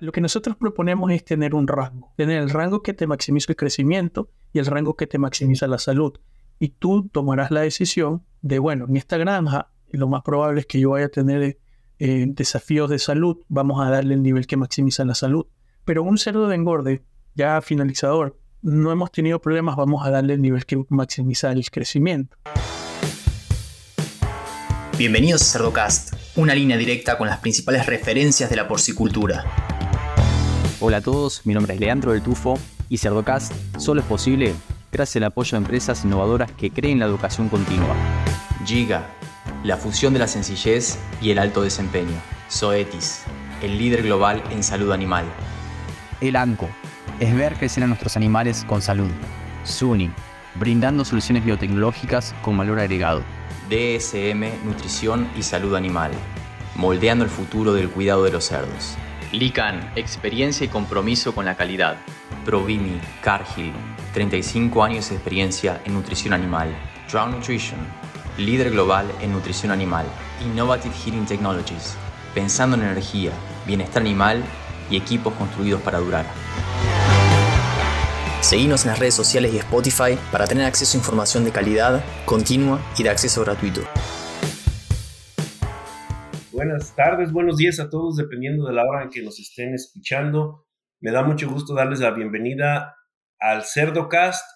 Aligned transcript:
Lo 0.00 0.10
que 0.10 0.20
nosotros 0.20 0.56
proponemos 0.56 1.12
es 1.12 1.24
tener 1.24 1.54
un 1.54 1.68
rango, 1.68 2.12
tener 2.16 2.42
el 2.42 2.50
rango 2.50 2.82
que 2.82 2.94
te 2.94 3.06
maximiza 3.06 3.52
el 3.52 3.56
crecimiento 3.56 4.28
y 4.52 4.58
el 4.58 4.66
rango 4.66 4.96
que 4.96 5.06
te 5.06 5.18
maximiza 5.18 5.68
la 5.68 5.78
salud. 5.78 6.18
Y 6.58 6.70
tú 6.70 7.08
tomarás 7.12 7.52
la 7.52 7.60
decisión 7.60 8.24
de, 8.42 8.58
bueno, 8.58 8.86
en 8.88 8.96
esta 8.96 9.18
granja 9.18 9.70
lo 9.90 10.08
más 10.08 10.22
probable 10.22 10.60
es 10.60 10.66
que 10.66 10.80
yo 10.80 10.90
vaya 10.90 11.06
a 11.06 11.10
tener 11.10 11.58
eh, 12.00 12.24
desafíos 12.26 12.90
de 12.90 12.98
salud, 12.98 13.36
vamos 13.46 13.86
a 13.86 13.88
darle 13.88 14.14
el 14.14 14.22
nivel 14.24 14.48
que 14.48 14.56
maximiza 14.56 15.04
la 15.04 15.14
salud. 15.14 15.46
Pero 15.84 16.02
un 16.02 16.18
cerdo 16.18 16.48
de 16.48 16.56
engorde, 16.56 17.04
ya 17.36 17.60
finalizador, 17.62 18.36
no 18.62 18.90
hemos 18.90 19.12
tenido 19.12 19.40
problemas, 19.40 19.76
vamos 19.76 20.04
a 20.04 20.10
darle 20.10 20.34
el 20.34 20.42
nivel 20.42 20.66
que 20.66 20.84
maximiza 20.88 21.52
el 21.52 21.70
crecimiento. 21.70 22.36
Bienvenidos 24.98 25.42
a 25.42 25.44
Cerdocast, 25.44 26.14
una 26.36 26.52
línea 26.52 26.76
directa 26.76 27.16
con 27.16 27.28
las 27.28 27.38
principales 27.38 27.86
referencias 27.86 28.50
de 28.50 28.56
la 28.56 28.66
porcicultura. 28.66 29.44
Hola 30.86 30.98
a 30.98 31.00
todos, 31.00 31.40
mi 31.46 31.54
nombre 31.54 31.72
es 31.72 31.80
Leandro 31.80 32.12
del 32.12 32.20
Tufo 32.20 32.58
y 32.90 32.98
Cerdocast 32.98 33.54
solo 33.78 34.02
es 34.02 34.06
posible 34.06 34.54
gracias 34.92 35.16
al 35.16 35.28
apoyo 35.28 35.52
de 35.52 35.64
empresas 35.64 36.04
innovadoras 36.04 36.52
que 36.52 36.70
creen 36.70 36.98
la 36.98 37.06
educación 37.06 37.48
continua. 37.48 37.96
Giga, 38.66 39.06
la 39.62 39.78
fusión 39.78 40.12
de 40.12 40.18
la 40.18 40.28
sencillez 40.28 40.98
y 41.22 41.30
el 41.30 41.38
alto 41.38 41.62
desempeño. 41.62 42.12
Zoetis, 42.50 43.22
el 43.62 43.78
líder 43.78 44.02
global 44.02 44.42
en 44.50 44.62
salud 44.62 44.92
animal. 44.92 45.24
El 46.20 46.36
ANCO, 46.36 46.68
es 47.18 47.34
ver 47.34 47.54
crecer 47.54 47.82
a 47.82 47.86
nuestros 47.86 48.18
animales 48.18 48.66
con 48.68 48.82
salud. 48.82 49.08
SUNY, 49.64 50.10
brindando 50.56 51.06
soluciones 51.06 51.46
biotecnológicas 51.46 52.34
con 52.42 52.58
valor 52.58 52.78
agregado. 52.78 53.22
DSM, 53.70 54.66
nutrición 54.66 55.30
y 55.34 55.44
salud 55.44 55.76
animal, 55.76 56.10
moldeando 56.76 57.24
el 57.24 57.30
futuro 57.30 57.72
del 57.72 57.88
cuidado 57.88 58.22
de 58.24 58.32
los 58.32 58.44
cerdos. 58.44 58.98
Lican, 59.34 59.90
experiencia 59.96 60.64
y 60.64 60.68
compromiso 60.68 61.34
con 61.34 61.44
la 61.44 61.56
calidad. 61.56 61.96
Provimi, 62.44 63.00
Cargill, 63.20 63.72
35 64.12 64.84
años 64.84 65.08
de 65.08 65.16
experiencia 65.16 65.82
en 65.84 65.94
nutrición 65.94 66.34
animal. 66.34 66.72
Drown 67.10 67.32
Nutrition, 67.32 67.80
líder 68.38 68.70
global 68.70 69.10
en 69.20 69.32
nutrición 69.32 69.72
animal. 69.72 70.06
Innovative 70.44 70.94
Heating 70.94 71.26
Technologies, 71.26 71.96
pensando 72.32 72.76
en 72.76 72.84
energía, 72.84 73.32
bienestar 73.66 74.02
animal 74.02 74.44
y 74.88 74.96
equipos 74.96 75.34
construidos 75.34 75.82
para 75.82 75.98
durar. 75.98 76.26
Seguimos 78.40 78.84
en 78.84 78.90
las 78.90 79.00
redes 79.00 79.14
sociales 79.14 79.52
y 79.52 79.58
Spotify 79.58 80.16
para 80.30 80.46
tener 80.46 80.64
acceso 80.64 80.96
a 80.96 81.00
información 81.00 81.44
de 81.44 81.50
calidad, 81.50 82.04
continua 82.24 82.78
y 82.96 83.02
de 83.02 83.10
acceso 83.10 83.40
gratuito. 83.42 83.80
Buenas 86.54 86.94
tardes, 86.94 87.32
buenos 87.32 87.56
días 87.56 87.80
a 87.80 87.90
todos, 87.90 88.14
dependiendo 88.14 88.68
de 88.68 88.74
la 88.74 88.84
hora 88.84 89.02
en 89.02 89.10
que 89.10 89.22
nos 89.22 89.40
estén 89.40 89.74
escuchando. 89.74 90.68
Me 91.00 91.10
da 91.10 91.24
mucho 91.24 91.50
gusto 91.50 91.74
darles 91.74 91.98
la 91.98 92.12
bienvenida 92.12 92.94
al 93.40 93.64
CerdoCast 93.64 94.48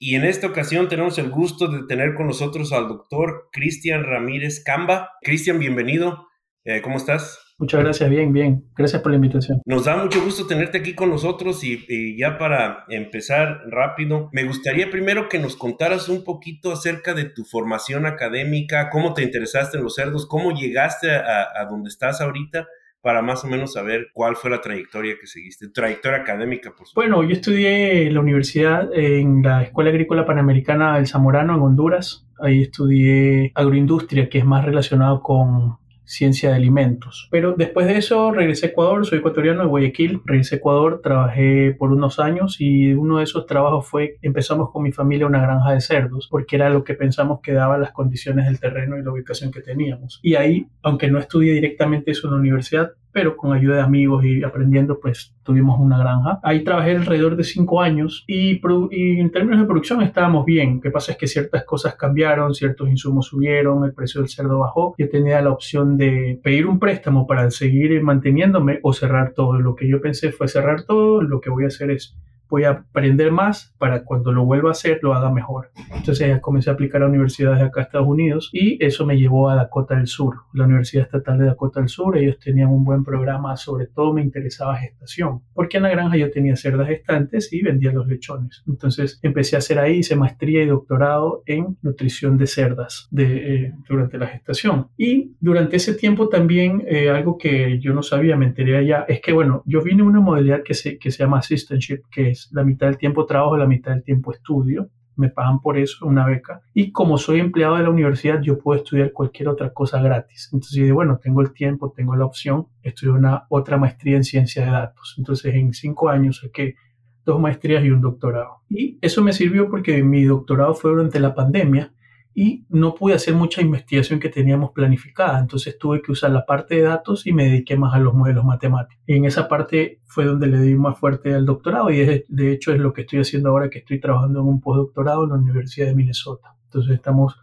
y 0.00 0.16
en 0.16 0.24
esta 0.24 0.48
ocasión 0.48 0.88
tenemos 0.88 1.16
el 1.16 1.30
gusto 1.30 1.68
de 1.68 1.86
tener 1.86 2.16
con 2.16 2.26
nosotros 2.26 2.72
al 2.72 2.88
doctor 2.88 3.50
Cristian 3.52 4.02
Ramírez 4.02 4.64
Camba. 4.64 5.12
Cristian, 5.22 5.60
bienvenido. 5.60 6.26
Eh, 6.64 6.82
¿Cómo 6.82 6.96
estás? 6.96 7.38
Muchas 7.58 7.82
gracias, 7.82 8.08
bien, 8.08 8.32
bien. 8.32 8.64
Gracias 8.76 9.02
por 9.02 9.10
la 9.10 9.16
invitación. 9.16 9.60
Nos 9.64 9.84
da 9.84 9.96
mucho 9.96 10.22
gusto 10.22 10.46
tenerte 10.46 10.78
aquí 10.78 10.94
con 10.94 11.10
nosotros 11.10 11.64
y, 11.64 12.16
ya 12.16 12.38
para 12.38 12.84
empezar 12.88 13.62
rápido, 13.68 14.30
me 14.32 14.44
gustaría 14.44 14.90
primero 14.90 15.28
que 15.28 15.40
nos 15.40 15.56
contaras 15.56 16.08
un 16.08 16.22
poquito 16.22 16.72
acerca 16.72 17.14
de 17.14 17.24
tu 17.24 17.44
formación 17.44 18.06
académica, 18.06 18.90
cómo 18.90 19.12
te 19.12 19.24
interesaste 19.24 19.76
en 19.76 19.82
los 19.82 19.96
cerdos, 19.96 20.26
cómo 20.26 20.52
llegaste 20.52 21.10
a, 21.10 21.48
a 21.60 21.64
donde 21.68 21.88
estás 21.88 22.20
ahorita 22.20 22.68
para 23.00 23.22
más 23.22 23.44
o 23.44 23.48
menos 23.48 23.72
saber 23.72 24.08
cuál 24.12 24.36
fue 24.36 24.50
la 24.50 24.60
trayectoria 24.60 25.14
que 25.20 25.26
seguiste, 25.26 25.68
trayectoria 25.68 26.18
académica, 26.18 26.70
por 26.70 26.86
supuesto. 26.86 27.00
Bueno, 27.00 27.22
yo 27.28 27.34
estudié 27.34 28.06
en 28.06 28.14
la 28.14 28.20
universidad, 28.20 28.88
en 28.92 29.42
la 29.42 29.62
Escuela 29.62 29.90
Agrícola 29.90 30.26
Panamericana 30.26 30.96
del 30.96 31.06
Zamorano, 31.06 31.54
en 31.54 31.60
Honduras. 31.60 32.26
Ahí 32.40 32.62
estudié 32.62 33.50
agroindustria, 33.54 34.28
que 34.28 34.38
es 34.38 34.44
más 34.44 34.64
relacionado 34.64 35.22
con 35.22 35.78
ciencia 36.08 36.50
de 36.50 36.56
alimentos. 36.56 37.28
Pero 37.30 37.54
después 37.56 37.86
de 37.86 37.98
eso 37.98 38.32
regresé 38.32 38.66
a 38.66 38.68
Ecuador, 38.70 39.06
soy 39.06 39.18
ecuatoriano 39.18 39.60
de 39.60 39.66
Guayaquil, 39.66 40.22
regresé 40.24 40.56
a 40.56 40.58
Ecuador, 40.58 41.00
trabajé 41.02 41.76
por 41.78 41.92
unos 41.92 42.18
años 42.18 42.56
y 42.58 42.94
uno 42.94 43.18
de 43.18 43.24
esos 43.24 43.46
trabajos 43.46 43.86
fue, 43.86 44.16
empezamos 44.22 44.70
con 44.70 44.82
mi 44.82 44.92
familia 44.92 45.26
una 45.26 45.42
granja 45.42 45.72
de 45.72 45.80
cerdos, 45.80 46.26
porque 46.30 46.56
era 46.56 46.70
lo 46.70 46.82
que 46.82 46.94
pensamos 46.94 47.40
que 47.42 47.52
daba 47.52 47.78
las 47.78 47.92
condiciones 47.92 48.46
del 48.46 48.58
terreno 48.58 48.98
y 48.98 49.02
la 49.02 49.12
ubicación 49.12 49.52
que 49.52 49.60
teníamos. 49.60 50.18
Y 50.22 50.34
ahí, 50.34 50.66
aunque 50.82 51.10
no 51.10 51.18
estudié 51.18 51.52
directamente 51.52 52.12
eso 52.12 52.26
en 52.26 52.34
la 52.34 52.40
universidad, 52.40 52.92
pero 53.18 53.36
con 53.36 53.52
ayuda 53.52 53.78
de 53.78 53.82
amigos 53.82 54.24
y 54.24 54.44
aprendiendo, 54.44 55.00
pues 55.00 55.34
tuvimos 55.42 55.80
una 55.80 55.98
granja. 55.98 56.38
Ahí 56.44 56.62
trabajé 56.62 56.92
alrededor 56.92 57.34
de 57.34 57.42
cinco 57.42 57.80
años 57.80 58.22
y, 58.28 58.60
en 58.92 59.32
términos 59.32 59.58
de 59.58 59.66
producción 59.66 60.02
estábamos 60.02 60.44
bien. 60.44 60.76
Lo 60.76 60.80
que 60.82 60.92
pasa 60.92 61.10
es 61.10 61.18
que 61.18 61.26
ciertas 61.26 61.64
cosas 61.64 61.96
cambiaron, 61.96 62.54
ciertos 62.54 62.88
insumos 62.88 63.26
subieron, 63.26 63.84
el 63.84 63.92
precio 63.92 64.20
del 64.20 64.30
cerdo 64.30 64.60
bajó. 64.60 64.94
Yo 64.98 65.08
tenía 65.08 65.42
la 65.42 65.50
opción 65.50 65.96
de 65.96 66.38
pedir 66.44 66.68
un 66.68 66.78
préstamo 66.78 67.26
para 67.26 67.50
seguir 67.50 68.00
manteniéndome 68.04 68.78
o 68.84 68.92
cerrar 68.92 69.32
todo. 69.32 69.58
Lo 69.58 69.74
que 69.74 69.88
yo 69.88 70.00
pensé 70.00 70.30
fue 70.30 70.46
cerrar 70.46 70.84
todo. 70.84 71.20
Lo 71.20 71.40
que 71.40 71.50
voy 71.50 71.64
a 71.64 71.66
hacer 71.66 71.90
es 71.90 72.16
voy 72.48 72.64
a 72.64 72.70
aprender 72.70 73.32
más 73.32 73.74
para 73.78 74.04
cuando 74.04 74.32
lo 74.32 74.44
vuelva 74.44 74.70
a 74.70 74.72
hacer 74.72 75.00
lo 75.02 75.14
haga 75.14 75.30
mejor. 75.30 75.70
Entonces 75.94 76.40
comencé 76.40 76.70
a 76.70 76.74
aplicar 76.74 77.02
a 77.02 77.06
universidades 77.06 77.58
de 77.58 77.66
acá 77.66 77.82
Estados 77.82 78.08
Unidos 78.08 78.50
y 78.52 78.82
eso 78.84 79.06
me 79.06 79.18
llevó 79.18 79.48
a 79.48 79.54
Dakota 79.54 79.96
del 79.96 80.06
Sur, 80.06 80.36
la 80.54 80.64
Universidad 80.64 81.04
Estatal 81.04 81.38
de 81.38 81.46
Dakota 81.46 81.80
del 81.80 81.88
Sur. 81.88 82.16
Ellos 82.16 82.38
tenían 82.38 82.68
un 82.68 82.84
buen 82.84 83.04
programa, 83.04 83.56
sobre 83.56 83.86
todo 83.86 84.12
me 84.12 84.22
interesaba 84.22 84.76
gestación, 84.76 85.42
porque 85.54 85.78
en 85.78 85.84
la 85.84 85.90
granja 85.90 86.16
yo 86.16 86.30
tenía 86.30 86.56
cerdas 86.56 86.88
gestantes 86.88 87.52
y 87.52 87.62
vendía 87.62 87.92
los 87.92 88.06
lechones. 88.06 88.62
Entonces 88.66 89.18
empecé 89.22 89.56
a 89.56 89.58
hacer 89.58 89.78
ahí, 89.78 89.98
hice 89.98 90.16
maestría 90.16 90.62
y 90.62 90.66
doctorado 90.66 91.42
en 91.46 91.76
nutrición 91.82 92.38
de 92.38 92.46
cerdas 92.46 93.08
de, 93.10 93.64
eh, 93.64 93.74
durante 93.88 94.18
la 94.18 94.26
gestación. 94.26 94.88
Y 94.96 95.32
durante 95.40 95.76
ese 95.76 95.94
tiempo 95.94 96.28
también 96.28 96.84
eh, 96.86 97.10
algo 97.10 97.38
que 97.38 97.78
yo 97.80 97.92
no 97.94 98.02
sabía, 98.02 98.36
me 98.36 98.46
enteré 98.46 98.76
allá, 98.76 99.04
es 99.08 99.20
que 99.20 99.32
bueno, 99.32 99.62
yo 99.66 99.82
vine 99.82 100.02
a 100.02 100.06
una 100.06 100.20
modalidad 100.20 100.62
que 100.62 100.74
se, 100.74 100.98
que 100.98 101.10
se 101.10 101.22
llama 101.22 101.38
assistantship, 101.38 102.02
que 102.10 102.30
es 102.30 102.37
la 102.52 102.64
mitad 102.64 102.86
del 102.86 102.98
tiempo 102.98 103.26
trabajo, 103.26 103.56
la 103.56 103.66
mitad 103.66 103.92
del 103.92 104.02
tiempo 104.02 104.32
estudio. 104.32 104.88
Me 105.16 105.30
pagan 105.30 105.60
por 105.60 105.76
eso 105.76 106.06
una 106.06 106.26
beca. 106.26 106.62
Y 106.74 106.92
como 106.92 107.18
soy 107.18 107.40
empleado 107.40 107.76
de 107.76 107.82
la 107.82 107.90
universidad, 107.90 108.40
yo 108.40 108.58
puedo 108.58 108.80
estudiar 108.80 109.12
cualquier 109.12 109.48
otra 109.48 109.72
cosa 109.72 110.00
gratis. 110.00 110.48
Entonces 110.52 110.92
bueno, 110.92 111.18
tengo 111.20 111.40
el 111.40 111.52
tiempo, 111.52 111.92
tengo 111.94 112.14
la 112.14 112.24
opción, 112.24 112.68
estudio 112.82 113.14
una 113.14 113.44
otra 113.48 113.78
maestría 113.78 114.16
en 114.16 114.24
ciencia 114.24 114.64
de 114.64 114.70
datos. 114.70 115.16
Entonces 115.18 115.54
en 115.54 115.72
cinco 115.72 116.08
años 116.08 116.40
saqué 116.42 116.76
dos 117.24 117.40
maestrías 117.40 117.84
y 117.84 117.90
un 117.90 118.00
doctorado. 118.00 118.62
Y 118.70 118.98
eso 119.00 119.22
me 119.22 119.32
sirvió 119.32 119.68
porque 119.68 120.02
mi 120.04 120.24
doctorado 120.24 120.74
fue 120.74 120.92
durante 120.92 121.18
la 121.18 121.34
pandemia 121.34 121.92
y 122.40 122.64
no 122.68 122.94
pude 122.94 123.14
hacer 123.14 123.34
mucha 123.34 123.60
investigación 123.62 124.20
que 124.20 124.28
teníamos 124.28 124.70
planificada. 124.70 125.40
Entonces 125.40 125.76
tuve 125.76 126.00
que 126.00 126.12
usar 126.12 126.30
la 126.30 126.46
parte 126.46 126.76
de 126.76 126.82
datos 126.82 127.26
y 127.26 127.32
me 127.32 127.46
dediqué 127.46 127.76
más 127.76 127.92
a 127.96 127.98
los 127.98 128.14
modelos 128.14 128.44
matemáticos. 128.44 129.02
Y 129.08 129.14
en 129.14 129.24
esa 129.24 129.48
parte 129.48 130.02
fue 130.06 130.24
donde 130.24 130.46
le 130.46 130.60
di 130.60 130.76
más 130.76 130.96
fuerte 130.96 131.34
al 131.34 131.44
doctorado 131.44 131.90
y 131.90 132.24
de 132.28 132.52
hecho 132.52 132.72
es 132.72 132.78
lo 132.78 132.92
que 132.92 133.00
estoy 133.00 133.18
haciendo 133.18 133.48
ahora 133.48 133.70
que 133.70 133.80
estoy 133.80 133.98
trabajando 133.98 134.38
en 134.38 134.46
un 134.46 134.60
postdoctorado 134.60 135.24
en 135.24 135.30
la 135.30 135.34
Universidad 135.34 135.88
de 135.88 135.96
Minnesota. 135.96 136.54
Entonces 136.66 136.94
estamos 136.94 137.34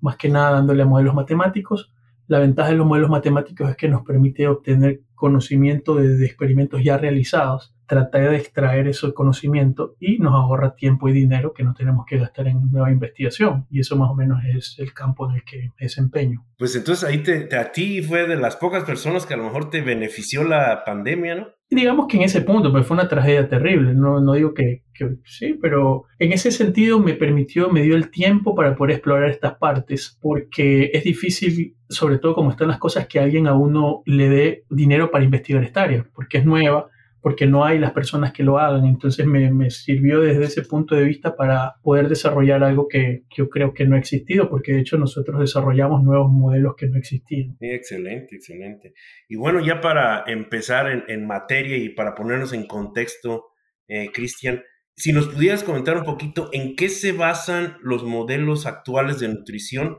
más 0.00 0.16
que 0.16 0.30
nada 0.30 0.52
dándole 0.52 0.84
a 0.84 0.86
modelos 0.86 1.14
matemáticos. 1.14 1.92
La 2.26 2.38
ventaja 2.38 2.70
de 2.70 2.76
los 2.76 2.86
modelos 2.86 3.10
matemáticos 3.10 3.68
es 3.68 3.76
que 3.76 3.90
nos 3.90 4.06
permite 4.06 4.48
obtener 4.48 5.02
conocimiento 5.14 5.96
de 5.96 6.24
experimentos 6.24 6.82
ya 6.82 6.96
realizados 6.96 7.74
tratar 7.90 8.30
de 8.30 8.36
extraer 8.36 8.86
ese 8.86 9.12
conocimiento 9.12 9.96
y 9.98 10.18
nos 10.18 10.32
ahorra 10.32 10.76
tiempo 10.76 11.08
y 11.08 11.12
dinero 11.12 11.52
que 11.52 11.64
no 11.64 11.74
tenemos 11.74 12.06
que 12.06 12.18
gastar 12.18 12.46
en 12.46 12.70
nueva 12.70 12.92
investigación. 12.92 13.66
Y 13.68 13.80
eso 13.80 13.96
más 13.96 14.10
o 14.10 14.14
menos 14.14 14.38
es 14.44 14.76
el 14.78 14.94
campo 14.94 15.28
en 15.28 15.34
el 15.34 15.44
que 15.44 15.58
me 15.58 15.72
desempeño. 15.80 16.46
Pues 16.56 16.76
entonces 16.76 17.08
ahí 17.08 17.18
te, 17.18 17.54
a 17.56 17.72
ti 17.72 18.00
fue 18.00 18.28
de 18.28 18.36
las 18.36 18.54
pocas 18.54 18.84
personas 18.84 19.26
que 19.26 19.34
a 19.34 19.36
lo 19.36 19.42
mejor 19.42 19.70
te 19.70 19.80
benefició 19.80 20.44
la 20.44 20.84
pandemia, 20.86 21.34
¿no? 21.34 21.48
digamos 21.72 22.08
que 22.08 22.16
en 22.16 22.24
ese 22.24 22.40
punto, 22.40 22.72
pues 22.72 22.84
fue 22.84 22.96
una 22.96 23.08
tragedia 23.08 23.48
terrible, 23.48 23.94
no, 23.94 24.20
no 24.20 24.32
digo 24.32 24.54
que, 24.54 24.82
que, 24.92 25.18
sí, 25.24 25.56
pero 25.62 26.02
en 26.18 26.32
ese 26.32 26.50
sentido 26.50 26.98
me 26.98 27.14
permitió, 27.14 27.70
me 27.70 27.82
dio 27.82 27.94
el 27.94 28.10
tiempo 28.10 28.56
para 28.56 28.74
poder 28.74 28.96
explorar 28.96 29.30
estas 29.30 29.54
partes, 29.54 30.18
porque 30.20 30.90
es 30.92 31.04
difícil, 31.04 31.76
sobre 31.88 32.18
todo 32.18 32.34
como 32.34 32.50
están 32.50 32.66
las 32.66 32.78
cosas, 32.78 33.06
que 33.06 33.20
alguien 33.20 33.46
a 33.46 33.54
uno 33.54 34.02
le 34.04 34.28
dé 34.28 34.64
dinero 34.68 35.12
para 35.12 35.22
investigar 35.22 35.62
esta 35.62 35.82
área, 35.82 36.04
porque 36.12 36.38
es 36.38 36.44
nueva, 36.44 36.88
porque 37.20 37.46
no 37.46 37.64
hay 37.64 37.78
las 37.78 37.92
personas 37.92 38.32
que 38.32 38.42
lo 38.42 38.58
hagan. 38.58 38.84
Entonces 38.86 39.26
me, 39.26 39.50
me, 39.50 39.70
sirvió 39.70 40.20
desde 40.20 40.44
ese 40.44 40.62
punto 40.62 40.94
de 40.94 41.04
vista 41.04 41.36
para 41.36 41.74
poder 41.82 42.08
desarrollar 42.08 42.64
algo 42.64 42.88
que, 42.88 43.24
yo 43.36 43.48
creo 43.48 43.74
que 43.74 43.84
no 43.86 43.96
ha 43.96 43.98
existido, 43.98 44.48
porque 44.48 44.72
de 44.72 44.80
hecho 44.80 44.96
nosotros 44.96 45.40
desarrollamos 45.40 46.02
nuevos 46.02 46.30
modelos 46.30 46.74
que 46.76 46.86
no 46.86 46.96
existían. 46.98 47.56
excelente, 47.60 48.36
excelente. 48.36 48.94
Y 49.28 49.36
bueno, 49.36 49.60
ya 49.60 49.80
para 49.80 50.24
empezar 50.26 50.90
en, 50.90 51.04
en 51.08 51.26
materia 51.26 51.76
y 51.76 51.90
para 51.90 52.14
ponernos 52.14 52.52
en 52.52 52.66
contexto, 52.66 53.46
eh, 53.88 54.10
Cristian, 54.12 54.62
si 54.96 55.12
nos 55.12 55.28
pudieras 55.28 55.64
comentar 55.64 55.96
un 55.96 56.04
poquito 56.04 56.48
en 56.52 56.76
qué 56.76 56.88
se 56.88 57.12
basan 57.12 57.76
los 57.82 58.04
modelos 58.04 58.66
actuales 58.66 59.18
de 59.18 59.28
nutrición 59.28 59.98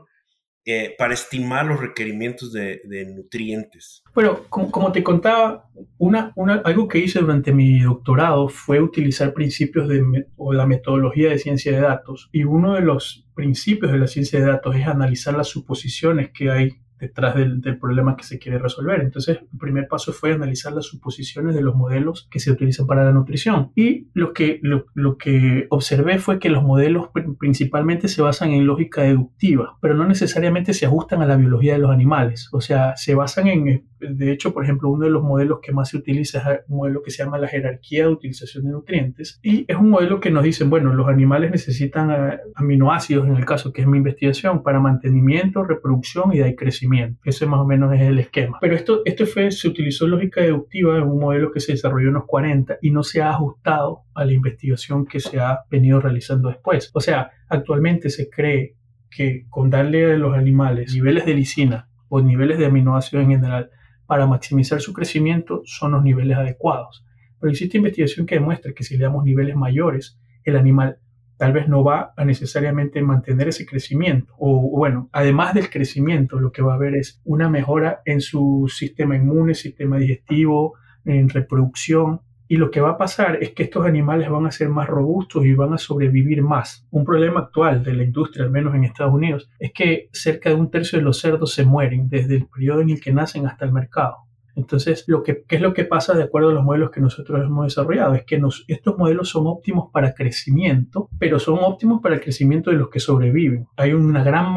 eh, 0.64 0.94
para 0.96 1.14
estimar 1.14 1.66
los 1.66 1.80
requerimientos 1.80 2.52
de, 2.52 2.80
nutrientes? 3.14 4.02
Bueno, 4.14 4.44
como, 4.48 4.92
te 4.92 5.02
contaba, 5.02 5.68
una, 5.98 6.32
algo 6.64 6.86
que 6.86 6.98
hice 6.98 7.20
durante 7.20 7.52
mi 7.52 7.80
doctorado 7.80 8.48
fue 8.48 8.80
utilizar 8.80 9.34
principios 9.34 9.88
de, 9.88 10.26
o 10.36 10.52
la 10.52 10.66
metodología 10.66 11.30
de 11.30 11.38
ciencia 11.38 11.72
de 11.72 11.80
datos. 11.80 12.28
Y 12.32 12.44
uno 12.44 12.74
de 12.74 12.82
los 12.82 13.26
principios 13.34 13.92
de 13.92 13.98
la 13.98 14.06
ciencia 14.06 14.38
de 14.38 14.46
datos 14.46 14.76
es 14.76 14.86
analizar 14.86 15.34
las 15.34 15.48
suposiciones 15.48 16.30
que 16.30 16.50
hay 16.50 16.81
detrás 17.02 17.34
del, 17.34 17.60
problema 17.80 18.16
que 18.16 18.22
se 18.22 18.38
quiere 18.38 18.58
resolver. 18.58 19.00
Entonces, 19.00 19.38
el 19.52 19.58
primer 19.58 19.88
paso 19.88 20.12
fue 20.12 20.32
analizar 20.32 20.72
las 20.72 20.86
suposiciones 20.86 21.54
de 21.54 21.60
los 21.60 21.74
modelos 21.74 22.28
que 22.30 22.38
se 22.38 22.52
utilizan 22.52 22.86
para 22.86 23.04
la 23.04 23.12
nutrición. 23.12 23.72
Y 23.74 24.06
lo 24.14 24.32
que, 24.32 24.60
lo, 24.62 25.18
que 25.18 25.66
observé 25.70 26.18
fue 26.18 26.38
que 26.38 26.48
los 26.48 26.62
modelos 26.62 27.08
principalmente 27.40 28.06
se 28.06 28.22
basan 28.22 28.50
en 28.50 28.66
lógica 28.66 29.02
deductiva, 29.02 29.78
pero 29.80 29.94
no 29.94 30.06
necesariamente 30.06 30.74
se 30.74 30.86
ajustan 30.86 31.22
a 31.22 31.26
la 31.26 31.36
biología 31.36 31.72
de 31.72 31.80
los 31.80 31.90
animales. 31.90 32.48
O 32.52 32.60
sea, 32.60 32.96
se 32.96 33.16
basan 33.16 33.48
en, 33.48 33.84
de 33.98 34.30
hecho, 34.30 34.54
por 34.54 34.62
ejemplo, 34.62 34.88
uno 34.88 35.04
de 35.04 35.10
los 35.10 35.24
modelos 35.24 35.58
que 35.60 35.72
más 35.72 35.88
se 35.88 35.96
utiliza 35.96 36.38
es 36.38 36.60
un 36.68 36.76
modelo 36.76 37.02
que 37.02 37.10
se 37.10 37.24
llama 37.24 37.38
la 37.38 37.48
jerarquía 37.48 38.04
de 38.04 38.12
utilización 38.12 38.64
de 38.64 38.70
nutrientes. 38.70 39.40
Y 39.42 39.64
es 39.66 39.76
un 39.76 39.90
modelo 39.90 40.20
que 40.20 40.30
nos 40.30 40.44
dice, 40.44 40.62
bueno, 40.64 40.94
los 40.94 41.08
animales 41.08 41.50
necesitan 41.50 42.10
eh, 42.12 42.38
aminoácidos, 42.54 43.26
en 43.26 43.36
el 43.36 43.44
caso 43.44 43.72
que 43.72 43.80
es 43.80 43.88
mi 43.88 43.98
investigación, 43.98 44.62
para 44.62 44.78
mantenimiento, 44.78 45.64
reproducción 45.64 46.32
y 46.32 46.38
de 46.38 46.54
crecimiento 46.54 46.91
ese 47.24 47.46
más 47.46 47.60
o 47.60 47.66
menos 47.66 47.92
es 47.94 48.02
el 48.02 48.18
esquema. 48.18 48.58
Pero 48.60 48.74
esto, 48.74 49.02
esto 49.04 49.26
fue, 49.26 49.50
se 49.50 49.68
utilizó 49.68 50.06
lógica 50.06 50.40
deductiva 50.40 50.96
en 50.96 51.04
un 51.04 51.18
modelo 51.18 51.52
que 51.52 51.60
se 51.60 51.72
desarrolló 51.72 52.08
en 52.08 52.14
los 52.14 52.26
40 52.26 52.78
y 52.82 52.90
no 52.90 53.02
se 53.02 53.22
ha 53.22 53.30
ajustado 53.30 54.02
a 54.14 54.24
la 54.24 54.32
investigación 54.32 55.06
que 55.06 55.20
se 55.20 55.40
ha 55.40 55.60
venido 55.70 56.00
realizando 56.00 56.48
después. 56.48 56.90
O 56.94 57.00
sea, 57.00 57.30
actualmente 57.48 58.10
se 58.10 58.28
cree 58.28 58.76
que 59.10 59.46
con 59.48 59.70
darle 59.70 60.12
a 60.12 60.16
los 60.16 60.36
animales 60.36 60.92
niveles 60.94 61.26
de 61.26 61.34
lisina 61.34 61.88
o 62.08 62.20
niveles 62.20 62.58
de 62.58 62.66
aminoácidos 62.66 63.24
en 63.24 63.30
general 63.30 63.70
para 64.06 64.26
maximizar 64.26 64.80
su 64.80 64.92
crecimiento 64.92 65.62
son 65.64 65.92
los 65.92 66.02
niveles 66.02 66.36
adecuados. 66.36 67.04
Pero 67.40 67.50
existe 67.50 67.78
investigación 67.78 68.26
que 68.26 68.36
demuestra 68.36 68.72
que 68.72 68.84
si 68.84 68.96
le 68.96 69.04
damos 69.04 69.24
niveles 69.24 69.56
mayores, 69.56 70.18
el 70.44 70.56
animal 70.56 70.98
tal 71.36 71.52
vez 71.52 71.68
no 71.68 71.82
va 71.82 72.12
a 72.16 72.24
necesariamente 72.24 73.02
mantener 73.02 73.48
ese 73.48 73.66
crecimiento. 73.66 74.34
O 74.38 74.70
bueno, 74.70 75.08
además 75.12 75.54
del 75.54 75.70
crecimiento, 75.70 76.38
lo 76.38 76.52
que 76.52 76.62
va 76.62 76.72
a 76.72 76.76
haber 76.76 76.94
es 76.94 77.20
una 77.24 77.48
mejora 77.48 78.00
en 78.04 78.20
su 78.20 78.70
sistema 78.72 79.16
inmune, 79.16 79.54
sistema 79.54 79.98
digestivo, 79.98 80.74
en 81.04 81.28
reproducción. 81.28 82.20
Y 82.48 82.56
lo 82.56 82.70
que 82.70 82.82
va 82.82 82.90
a 82.90 82.98
pasar 82.98 83.38
es 83.40 83.52
que 83.52 83.62
estos 83.62 83.86
animales 83.86 84.28
van 84.28 84.44
a 84.46 84.50
ser 84.50 84.68
más 84.68 84.86
robustos 84.86 85.46
y 85.46 85.54
van 85.54 85.72
a 85.72 85.78
sobrevivir 85.78 86.42
más. 86.42 86.86
Un 86.90 87.04
problema 87.04 87.40
actual 87.40 87.82
de 87.82 87.94
la 87.94 88.02
industria, 88.02 88.44
al 88.44 88.50
menos 88.50 88.74
en 88.74 88.84
Estados 88.84 89.14
Unidos, 89.14 89.50
es 89.58 89.72
que 89.72 90.10
cerca 90.12 90.50
de 90.50 90.56
un 90.56 90.70
tercio 90.70 90.98
de 90.98 91.04
los 91.04 91.18
cerdos 91.18 91.54
se 91.54 91.64
mueren 91.64 92.10
desde 92.10 92.36
el 92.36 92.46
periodo 92.46 92.82
en 92.82 92.90
el 92.90 93.00
que 93.00 93.12
nacen 93.12 93.46
hasta 93.46 93.64
el 93.64 93.72
mercado. 93.72 94.26
Entonces, 94.54 95.04
lo 95.06 95.22
que, 95.22 95.44
¿qué 95.48 95.56
es 95.56 95.62
lo 95.62 95.72
que 95.72 95.84
pasa 95.84 96.14
de 96.14 96.24
acuerdo 96.24 96.50
a 96.50 96.52
los 96.52 96.64
modelos 96.64 96.90
que 96.90 97.00
nosotros 97.00 97.40
hemos 97.42 97.66
desarrollado? 97.66 98.14
Es 98.14 98.24
que 98.24 98.40
estos 98.68 98.98
modelos 98.98 99.30
son 99.30 99.46
óptimos 99.46 99.90
para 99.92 100.14
crecimiento, 100.14 101.08
pero 101.18 101.38
son 101.38 101.58
óptimos 101.60 102.02
para 102.02 102.16
el 102.16 102.20
crecimiento 102.20 102.70
de 102.70 102.76
los 102.76 102.90
que 102.90 103.00
sobreviven. 103.00 103.66
Hay 103.76 103.92
una 103.92 104.22
gran 104.22 104.52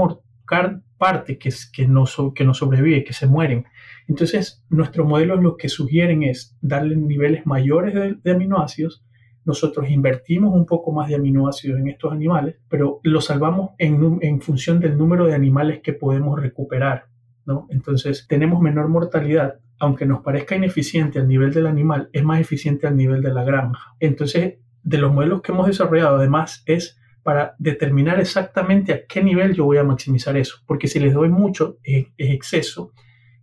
parte 0.98 1.38
que, 1.38 1.52
que, 1.74 1.88
no, 1.88 2.06
que 2.34 2.46
no 2.46 2.54
sobrevive, 2.54 3.04
que 3.04 3.14
se 3.14 3.28
mueren. 3.28 3.66
Entonces, 4.08 4.64
nuestros 4.70 5.08
modelos 5.08 5.42
lo 5.42 5.58
que 5.58 5.70
sugieren 5.70 6.24
es 6.24 6.58
darle 6.62 6.96
niveles 6.96 7.46
mayores 7.46 7.94
de, 8.24 8.32
aminoácidos. 8.32 9.04
Nosotros 9.44 9.90
invertimos 9.90 10.54
un 10.54 10.66
poco 10.66 10.92
más 10.92 11.10
de 11.10 11.16
aminoácidos 11.16 11.80
en 11.80 11.88
estos 11.88 12.12
animales, 12.12 12.58
pero 12.68 13.00
los 13.04 13.26
salvamos 13.26 13.72
en, 13.78 14.20
en 14.22 14.42
función 14.42 14.80
del 14.80 14.98
número 14.98 15.26
de 15.26 15.36
animales 15.36 15.82
que 15.84 15.94
podemos 15.94 16.40
recuperar. 16.40 17.06
¿no? 17.46 17.68
Entonces, 17.70 18.26
tenemos 18.28 18.62
menor 18.62 18.90
mortalidad, 18.90 19.60
aunque 19.80 20.06
nos 20.06 20.22
parezca 20.22 20.56
ineficiente 20.56 21.20
al 21.20 21.28
nivel 21.28 21.54
del 21.54 21.68
animal, 21.68 22.10
es 22.14 22.24
más 22.24 22.40
eficiente 22.40 22.88
al 22.88 22.96
nivel 22.96 23.22
de 23.22 23.34
la 23.34 23.44
granja. 23.44 23.96
Entonces, 24.00 24.56
de 24.84 24.98
los 24.98 25.14
modelos 25.14 25.42
que 25.42 25.52
hemos 25.52 25.68
desarrollado, 25.68 26.18
además, 26.18 26.64
es 26.66 27.00
para 27.24 27.56
determinar 27.58 28.20
exactamente 28.20 28.94
a 28.94 29.06
qué 29.08 29.24
nivel 29.24 29.56
yo 29.56 29.66
voy 29.66 29.78
a 29.78 29.84
maximizar 29.84 30.38
eso, 30.38 30.58
porque 30.68 30.88
si 30.88 31.00
les 31.00 31.14
doy 31.14 31.30
mucho, 31.30 31.80
es, 31.84 32.08
exceso 32.18 32.92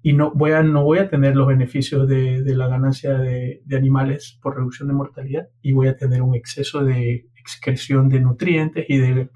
y 0.03 0.13
no 0.13 0.33
voy, 0.35 0.53
a, 0.53 0.63
no 0.63 0.85
voy 0.85 0.99
a 0.99 1.09
tener 1.09 1.35
los 1.35 1.49
beneficios 1.49 2.09
de, 2.09 2.43
la 2.45 2.69
ganancia 2.69 3.19
de, 3.19 3.61
animales 3.77 4.39
por 4.41 4.57
reducción 4.57 4.89
de 4.89 4.95
mortalidad 4.95 5.49
y 5.63 5.73
voy 5.73 5.89
a 5.89 5.97
tener 5.97 6.23
un 6.23 6.35
exceso 6.35 6.85
de 6.85 7.27
excreción 7.37 8.09
de 8.09 8.21
nutrientes 8.21 8.87
y 8.89 8.99
de 8.99 9.29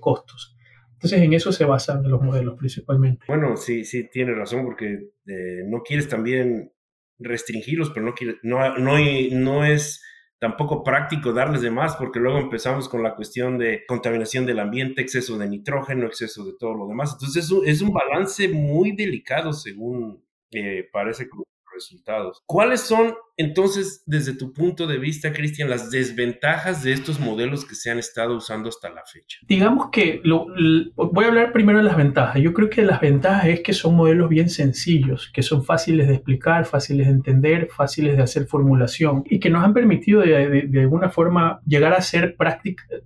costos. 0.00 0.57
Entonces 0.98 1.22
en 1.22 1.32
eso 1.32 1.52
se 1.52 1.64
basan 1.64 2.02
los 2.10 2.20
modelos 2.20 2.56
principalmente. 2.58 3.24
Bueno, 3.28 3.56
sí, 3.56 3.84
sí, 3.84 4.08
tienes 4.10 4.36
razón 4.36 4.64
porque 4.64 5.12
eh, 5.26 5.62
no 5.64 5.82
quieres 5.84 6.08
también 6.08 6.72
restringirlos, 7.20 7.90
pero 7.90 8.06
no, 8.06 8.14
quiere, 8.14 8.38
no, 8.42 8.76
no, 8.78 8.96
no 9.30 9.64
es 9.64 10.02
tampoco 10.40 10.82
práctico 10.82 11.32
darles 11.32 11.62
de 11.62 11.70
más 11.70 11.94
porque 11.94 12.18
luego 12.18 12.38
empezamos 12.38 12.88
con 12.88 13.04
la 13.04 13.14
cuestión 13.14 13.58
de 13.58 13.84
contaminación 13.86 14.44
del 14.44 14.58
ambiente, 14.58 15.00
exceso 15.00 15.38
de 15.38 15.48
nitrógeno, 15.48 16.06
exceso 16.06 16.44
de 16.44 16.54
todo 16.58 16.74
lo 16.74 16.88
demás. 16.88 17.12
Entonces 17.12 17.44
es 17.44 17.50
un, 17.52 17.64
es 17.64 17.80
un 17.80 17.92
balance 17.92 18.48
muy 18.48 18.90
delicado 18.90 19.52
según 19.52 20.24
eh, 20.50 20.88
parece 20.92 21.28
resultados. 21.78 22.42
¿Cuáles 22.46 22.80
son 22.80 23.14
entonces, 23.36 24.02
desde 24.04 24.34
tu 24.34 24.52
punto 24.52 24.88
de 24.88 24.98
vista, 24.98 25.32
Cristian, 25.32 25.70
las 25.70 25.92
desventajas 25.92 26.82
de 26.82 26.92
estos 26.92 27.20
modelos 27.20 27.64
que 27.64 27.76
se 27.76 27.88
han 27.88 27.98
estado 27.98 28.36
usando 28.36 28.68
hasta 28.68 28.90
la 28.90 29.04
fecha? 29.06 29.38
Digamos 29.46 29.90
que 29.92 30.20
lo, 30.24 30.46
voy 30.96 31.24
a 31.24 31.28
hablar 31.28 31.52
primero 31.52 31.78
de 31.78 31.84
las 31.84 31.96
ventajas. 31.96 32.42
Yo 32.42 32.52
creo 32.52 32.68
que 32.68 32.82
las 32.82 33.00
ventajas 33.00 33.46
es 33.46 33.60
que 33.60 33.72
son 33.72 33.94
modelos 33.94 34.28
bien 34.28 34.50
sencillos, 34.50 35.30
que 35.32 35.42
son 35.42 35.64
fáciles 35.64 36.08
de 36.08 36.14
explicar, 36.14 36.64
fáciles 36.64 37.06
de 37.06 37.12
entender, 37.12 37.68
fáciles 37.70 38.16
de 38.16 38.22
hacer 38.24 38.46
formulación 38.46 39.22
y 39.24 39.38
que 39.38 39.50
nos 39.50 39.62
han 39.62 39.72
permitido 39.72 40.22
de, 40.22 40.66
de 40.68 40.80
alguna 40.80 41.10
forma 41.10 41.60
llegar 41.64 41.92
a 41.92 41.98
hacer 41.98 42.36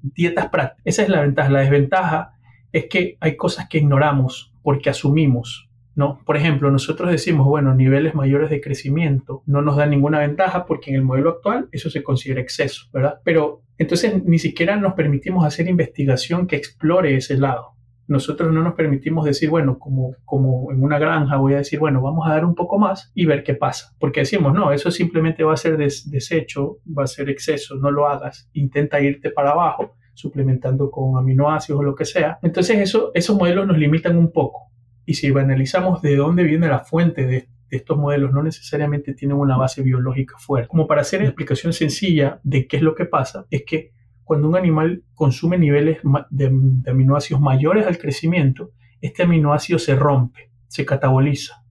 dietas 0.00 0.48
prácticas. 0.48 0.82
Esa 0.84 1.02
es 1.02 1.10
la 1.10 1.20
ventaja. 1.20 1.50
La 1.50 1.60
desventaja 1.60 2.38
es 2.72 2.86
que 2.86 3.18
hay 3.20 3.36
cosas 3.36 3.68
que 3.68 3.78
ignoramos 3.78 4.54
porque 4.62 4.88
asumimos 4.88 5.68
¿no? 5.94 6.20
Por 6.24 6.36
ejemplo, 6.36 6.70
nosotros 6.70 7.10
decimos, 7.10 7.46
bueno, 7.46 7.74
niveles 7.74 8.14
mayores 8.14 8.50
de 8.50 8.60
crecimiento 8.60 9.42
no 9.46 9.62
nos 9.62 9.76
dan 9.76 9.90
ninguna 9.90 10.20
ventaja 10.20 10.64
porque 10.66 10.90
en 10.90 10.96
el 10.96 11.02
modelo 11.02 11.30
actual 11.30 11.68
eso 11.72 11.90
se 11.90 12.02
considera 12.02 12.40
exceso, 12.40 12.86
¿verdad? 12.92 13.20
Pero 13.24 13.62
entonces 13.78 14.24
ni 14.24 14.38
siquiera 14.38 14.76
nos 14.76 14.94
permitimos 14.94 15.44
hacer 15.44 15.68
investigación 15.68 16.46
que 16.46 16.56
explore 16.56 17.16
ese 17.16 17.36
lado. 17.36 17.72
Nosotros 18.08 18.52
no 18.52 18.62
nos 18.62 18.74
permitimos 18.74 19.24
decir, 19.24 19.48
bueno, 19.48 19.78
como, 19.78 20.16
como 20.24 20.72
en 20.72 20.82
una 20.82 20.98
granja 20.98 21.36
voy 21.36 21.54
a 21.54 21.58
decir, 21.58 21.78
bueno, 21.78 22.02
vamos 22.02 22.28
a 22.28 22.34
dar 22.34 22.44
un 22.44 22.54
poco 22.54 22.78
más 22.78 23.10
y 23.14 23.26
ver 23.26 23.42
qué 23.42 23.54
pasa. 23.54 23.94
Porque 23.98 24.20
decimos, 24.20 24.52
no, 24.52 24.72
eso 24.72 24.90
simplemente 24.90 25.44
va 25.44 25.54
a 25.54 25.56
ser 25.56 25.76
desecho, 25.76 26.78
va 26.86 27.04
a 27.04 27.06
ser 27.06 27.30
exceso, 27.30 27.76
no 27.76 27.90
lo 27.90 28.08
hagas, 28.08 28.50
intenta 28.52 29.00
irte 29.00 29.30
para 29.30 29.52
abajo 29.52 29.96
suplementando 30.14 30.90
con 30.90 31.16
aminoácidos 31.16 31.80
o 31.80 31.82
lo 31.82 31.94
que 31.94 32.04
sea. 32.04 32.38
Entonces 32.42 32.78
eso, 32.78 33.10
esos 33.14 33.36
modelos 33.36 33.66
nos 33.66 33.78
limitan 33.78 34.16
un 34.16 34.30
poco. 34.30 34.71
Y 35.04 35.14
si 35.14 35.28
analizamos 35.28 36.02
de 36.02 36.16
dónde 36.16 36.44
viene 36.44 36.68
la 36.68 36.80
fuente 36.80 37.26
de, 37.26 37.48
estos 37.72 37.96
modelos, 37.96 38.32
no 38.32 38.42
necesariamente 38.42 39.14
tienen 39.14 39.38
una 39.38 39.56
base 39.56 39.82
biológica 39.82 40.36
fuerte. 40.38 40.68
Como 40.68 40.86
para 40.86 41.00
hacer 41.00 41.20
una 41.20 41.30
explicación 41.30 41.72
sencilla 41.72 42.38
de 42.42 42.66
qué 42.66 42.76
es 42.76 42.82
lo 42.82 42.94
que 42.94 43.06
pasa, 43.06 43.46
es 43.50 43.64
que 43.66 43.92
cuando 44.24 44.46
un 44.46 44.56
animal 44.56 45.04
consume 45.14 45.56
niveles 45.56 45.98
de, 46.30 46.46
aminoácidos 46.86 47.40
mayores 47.40 47.86
al 47.86 47.96
crecimiento, 47.96 48.72
este 49.00 49.22
aminoácido 49.22 49.78
se 49.78 49.94
rompe, 49.94 50.50
se 50.68 50.84
cataboliza. 50.84 51.64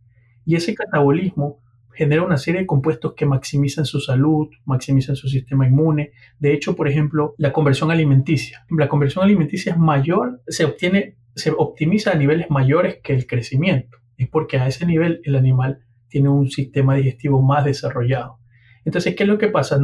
Y 0.43 0.55
ese 0.55 0.73
catabolismo 0.73 1.61
genera 1.93 2.23
una 2.23 2.37
serie 2.37 2.61
de 2.61 2.67
compuestos 2.67 3.13
que 3.15 3.27
maximizan 3.27 3.85
su 3.85 3.99
salud, 3.99 4.49
maximizan 4.65 5.15
su 5.15 5.27
sistema 5.27 5.67
inmune. 5.67 6.13
De 6.39 6.51
hecho, 6.51 6.75
por 6.75 6.87
ejemplo, 6.87 7.35
la 7.37 7.53
conversión 7.53 7.91
alimenticia. 7.91 8.65
La 8.71 8.89
conversión 8.89 9.23
alimenticia 9.23 9.73
es 9.73 9.77
mayor, 9.77 10.41
se 10.47 10.65
obtiene 10.65 11.17
se 11.35 11.51
optimiza 11.51 12.11
a 12.11 12.15
niveles 12.15 12.49
mayores 12.49 12.99
que 13.03 13.13
el 13.13 13.27
crecimiento. 13.27 13.97
Es 14.17 14.29
porque 14.29 14.57
a 14.57 14.67
ese 14.67 14.85
nivel 14.85 15.21
el 15.23 15.35
animal 15.35 15.83
tiene 16.07 16.29
un 16.29 16.49
sistema 16.49 16.95
digestivo 16.95 17.41
más 17.41 17.65
desarrollado. 17.65 18.39
Entonces, 18.85 19.15
¿qué 19.15 19.23
es 19.23 19.29
lo 19.29 19.37
que 19.37 19.47
pasa? 19.47 19.79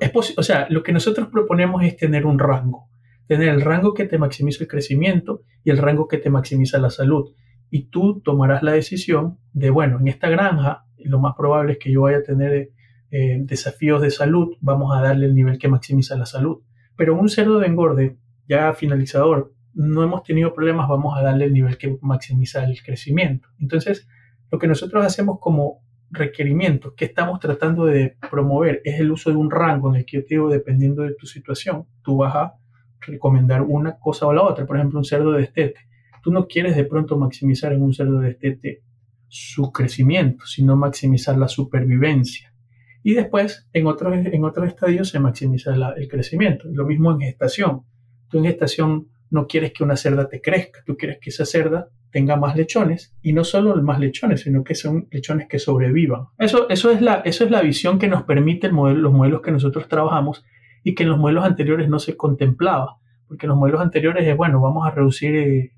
Es 0.00 0.12
o 0.36 0.42
sea, 0.42 0.66
lo 0.70 0.82
que 0.82 0.92
nosotros 0.92 1.28
proponemos 1.28 1.82
es 1.84 1.96
tener 1.96 2.26
un 2.26 2.38
rango. 2.38 2.88
Tener 3.26 3.48
el 3.48 3.60
rango 3.60 3.94
que 3.94 4.06
te 4.06 4.18
maximiza 4.18 4.64
el 4.64 4.68
crecimiento 4.68 5.42
y 5.64 5.70
el 5.70 5.78
rango 5.78 6.08
que 6.08 6.18
te 6.18 6.30
maximiza 6.30 6.78
la 6.78 6.90
salud. 6.90 7.34
Y 7.70 7.88
tú 7.88 8.20
tomarás 8.20 8.62
la 8.62 8.72
decisión 8.72 9.38
de, 9.52 9.70
bueno, 9.70 9.98
en 10.00 10.08
esta 10.08 10.28
granja 10.28 10.84
lo 10.98 11.18
más 11.18 11.34
probable 11.36 11.72
es 11.72 11.78
que 11.78 11.92
yo 11.92 12.02
vaya 12.02 12.18
a 12.18 12.22
tener 12.22 12.70
eh, 13.10 13.38
desafíos 13.40 14.00
de 14.02 14.10
salud, 14.10 14.56
vamos 14.60 14.96
a 14.96 15.00
darle 15.00 15.26
el 15.26 15.34
nivel 15.34 15.58
que 15.58 15.68
maximiza 15.68 16.16
la 16.16 16.26
salud. 16.26 16.62
Pero 16.96 17.18
un 17.18 17.28
cerdo 17.28 17.58
de 17.58 17.66
engorde 17.66 18.18
ya 18.48 18.72
finalizador 18.74 19.54
no 19.74 20.02
hemos 20.02 20.22
tenido 20.22 20.54
problemas, 20.54 20.88
vamos 20.88 21.16
a 21.16 21.22
darle 21.22 21.46
el 21.46 21.52
nivel 21.52 21.78
que 21.78 21.96
maximiza 22.00 22.64
el 22.64 22.82
crecimiento. 22.82 23.48
Entonces, 23.58 24.06
lo 24.50 24.58
que 24.58 24.66
nosotros 24.66 25.04
hacemos 25.04 25.38
como 25.40 25.82
requerimiento 26.10 26.94
que 26.94 27.06
estamos 27.06 27.40
tratando 27.40 27.86
de 27.86 28.16
promover 28.30 28.82
es 28.84 29.00
el 29.00 29.10
uso 29.10 29.30
de 29.30 29.36
un 29.36 29.50
rango 29.50 29.90
en 29.90 30.00
el 30.00 30.04
que 30.04 30.18
yo 30.18 30.22
te 30.24 30.34
digo, 30.34 30.50
dependiendo 30.50 31.02
de 31.02 31.14
tu 31.14 31.26
situación, 31.26 31.86
tú 32.02 32.18
vas 32.18 32.34
a 32.34 32.54
recomendar 33.00 33.62
una 33.62 33.98
cosa 33.98 34.26
o 34.26 34.32
la 34.32 34.42
otra. 34.42 34.66
Por 34.66 34.76
ejemplo, 34.76 34.98
un 34.98 35.04
cerdo 35.04 35.32
de 35.32 35.44
estete. 35.44 35.80
Tú 36.22 36.30
no 36.30 36.46
quieres 36.46 36.76
de 36.76 36.84
pronto 36.84 37.16
maximizar 37.16 37.72
en 37.72 37.82
un 37.82 37.94
cerdo 37.94 38.20
destete 38.20 38.82
su 39.26 39.72
crecimiento, 39.72 40.44
sino 40.46 40.76
maximizar 40.76 41.36
la 41.38 41.48
supervivencia. 41.48 42.54
Y 43.02 43.14
después, 43.14 43.68
en 43.72 43.86
otros, 43.86 44.14
en 44.14 44.44
otros 44.44 44.68
estadios, 44.68 45.08
se 45.08 45.18
maximiza 45.18 45.74
el 45.96 46.08
crecimiento. 46.08 46.68
Lo 46.70 46.86
mismo 46.86 47.10
en 47.10 47.20
gestación. 47.20 47.82
Tú 48.28 48.38
en 48.38 48.44
gestación 48.44 49.08
no 49.32 49.46
quieres 49.46 49.72
que 49.72 49.82
una 49.82 49.96
cerda 49.96 50.28
te 50.28 50.42
crezca, 50.42 50.80
tú 50.84 50.96
quieres 50.96 51.18
que 51.18 51.30
esa 51.30 51.46
cerda 51.46 51.88
tenga 52.10 52.36
más 52.36 52.54
lechones 52.54 53.16
y 53.22 53.32
no 53.32 53.44
solo 53.44 53.74
más 53.82 53.98
lechones, 53.98 54.42
sino 54.42 54.62
que 54.62 54.74
son 54.74 55.08
lechones 55.10 55.48
que 55.48 55.58
sobrevivan. 55.58 56.26
Eso, 56.38 56.68
eso, 56.68 56.90
es, 56.90 57.00
la, 57.00 57.22
eso 57.24 57.44
es 57.44 57.50
la 57.50 57.62
visión 57.62 57.98
que 57.98 58.08
nos 58.08 58.24
permite 58.24 58.66
el 58.66 58.74
modelo, 58.74 59.00
los 59.00 59.12
modelos 59.12 59.40
que 59.40 59.50
nosotros 59.50 59.88
trabajamos 59.88 60.44
y 60.84 60.94
que 60.94 61.04
en 61.04 61.08
los 61.08 61.18
modelos 61.18 61.46
anteriores 61.46 61.88
no 61.88 61.98
se 61.98 62.14
contemplaba, 62.14 62.98
porque 63.26 63.46
en 63.46 63.50
los 63.50 63.58
modelos 63.58 63.80
anteriores 63.80 64.28
es, 64.28 64.36
bueno, 64.36 64.60
vamos 64.60 64.86
a 64.86 64.90
reducir 64.90 65.34
eh, 65.34 65.72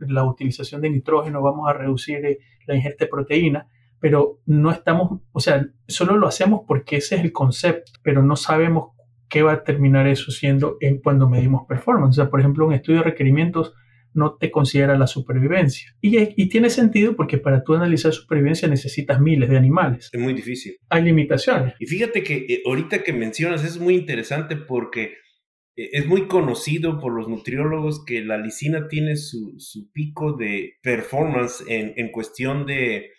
la 0.00 0.24
utilización 0.24 0.82
de 0.82 0.90
nitrógeno, 0.90 1.40
vamos 1.40 1.66
a 1.66 1.72
reducir 1.72 2.22
eh, 2.26 2.38
la 2.66 2.74
ingesta 2.74 3.06
de 3.06 3.10
proteína, 3.10 3.68
pero 4.00 4.40
no 4.44 4.70
estamos, 4.70 5.22
o 5.32 5.40
sea, 5.40 5.66
solo 5.86 6.18
lo 6.18 6.28
hacemos 6.28 6.60
porque 6.68 6.98
ese 6.98 7.16
es 7.16 7.22
el 7.22 7.32
concepto, 7.32 7.92
pero 8.02 8.22
no 8.22 8.36
sabemos 8.36 8.90
qué 9.28 9.42
va 9.42 9.52
a 9.52 9.64
terminar 9.64 10.06
eso 10.06 10.30
siendo 10.30 10.76
en 10.80 10.98
cuando 10.98 11.28
medimos 11.28 11.66
performance. 11.68 12.18
O 12.18 12.22
sea, 12.22 12.30
por 12.30 12.40
ejemplo, 12.40 12.66
un 12.66 12.74
estudio 12.74 12.98
de 12.98 13.04
requerimientos 13.04 13.74
no 14.14 14.36
te 14.36 14.50
considera 14.50 14.98
la 14.98 15.06
supervivencia. 15.06 15.94
Y, 16.00 16.48
tiene 16.48 16.70
sentido 16.70 17.14
porque 17.14 17.38
para 17.38 17.62
tú 17.62 17.74
analizar 17.74 18.12
supervivencia 18.12 18.68
necesitas 18.68 19.20
miles 19.20 19.48
de 19.48 19.56
animales. 19.56 20.10
Es 20.12 20.20
muy 20.20 20.34
difícil. 20.34 20.76
Hay 20.88 21.02
limitaciones. 21.02 21.74
Y 21.78 21.86
fíjate 21.86 22.22
que 22.22 22.46
eh, 22.48 22.62
ahorita 22.66 23.02
que 23.02 23.12
mencionas 23.12 23.64
es 23.64 23.78
muy 23.78 23.94
interesante 23.94 24.56
porque 24.56 25.14
eh, 25.76 25.90
es 25.92 26.06
muy 26.06 26.26
conocido 26.26 26.98
por 26.98 27.12
los 27.12 27.28
nutriólogos 27.28 28.04
que 28.04 28.24
la 28.24 28.38
lisina 28.38 28.88
tiene 28.88 29.16
su, 29.16 29.56
pico 29.92 30.32
de 30.32 30.74
performance 30.82 31.62
en, 31.68 31.92
en 31.96 32.10
cuestión 32.10 32.66
de 32.66 33.10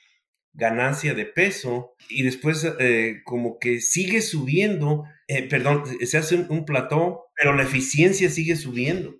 ganancia 0.59 1.13
de 1.13 1.25
peso 1.25 1.95
y 2.09 2.23
después 2.23 2.67
eh, 2.79 3.21
como 3.23 3.57
que 3.59 3.79
sigue 3.81 4.21
subiendo, 4.21 5.05
eh, 5.27 5.47
perdón, 5.47 5.83
se 6.05 6.17
hace 6.17 6.35
un, 6.35 6.65
plató, 6.65 7.25
pero 7.35 7.55
la 7.55 7.63
eficiencia 7.63 8.29
sigue 8.29 8.55
subiendo. 8.55 9.15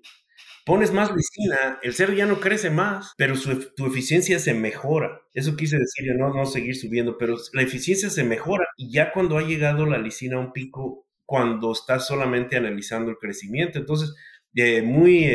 Pones 0.66 0.92
más 0.92 1.12
lisina, 1.16 1.80
el 1.82 1.94
cerdo 1.94 2.14
ya 2.14 2.26
no 2.28 2.40
crece 2.40 2.70
más, 2.70 3.14
pero 3.18 3.36
su, 3.36 3.72
tu 3.74 3.88
eficiencia 3.88 4.38
se 4.38 4.54
mejora. 4.54 5.22
Eso 5.34 5.56
quise 5.56 5.78
decir, 5.78 6.14
no, 6.16 6.34
no 6.34 6.46
seguir 6.46 6.76
subiendo, 6.76 7.18
pero 7.18 7.38
la 7.54 7.64
eficiencia 7.64 8.10
se 8.10 8.24
mejora 8.24 8.68
y 8.78 8.92
ya 8.92 9.12
cuando 9.12 9.38
ha 9.38 9.42
llegado 9.42 9.86
la 9.86 9.98
lisina 9.98 10.38
a 10.38 10.42
un 10.42 10.52
pico, 10.52 11.08
cuando 11.26 11.72
estás 11.72 12.06
solamente 12.06 12.58
analizando 12.58 13.10
el 13.10 13.18
crecimiento. 13.18 13.80
Entonces, 13.80 14.14
eh, 14.56 14.82
muy 14.82 15.26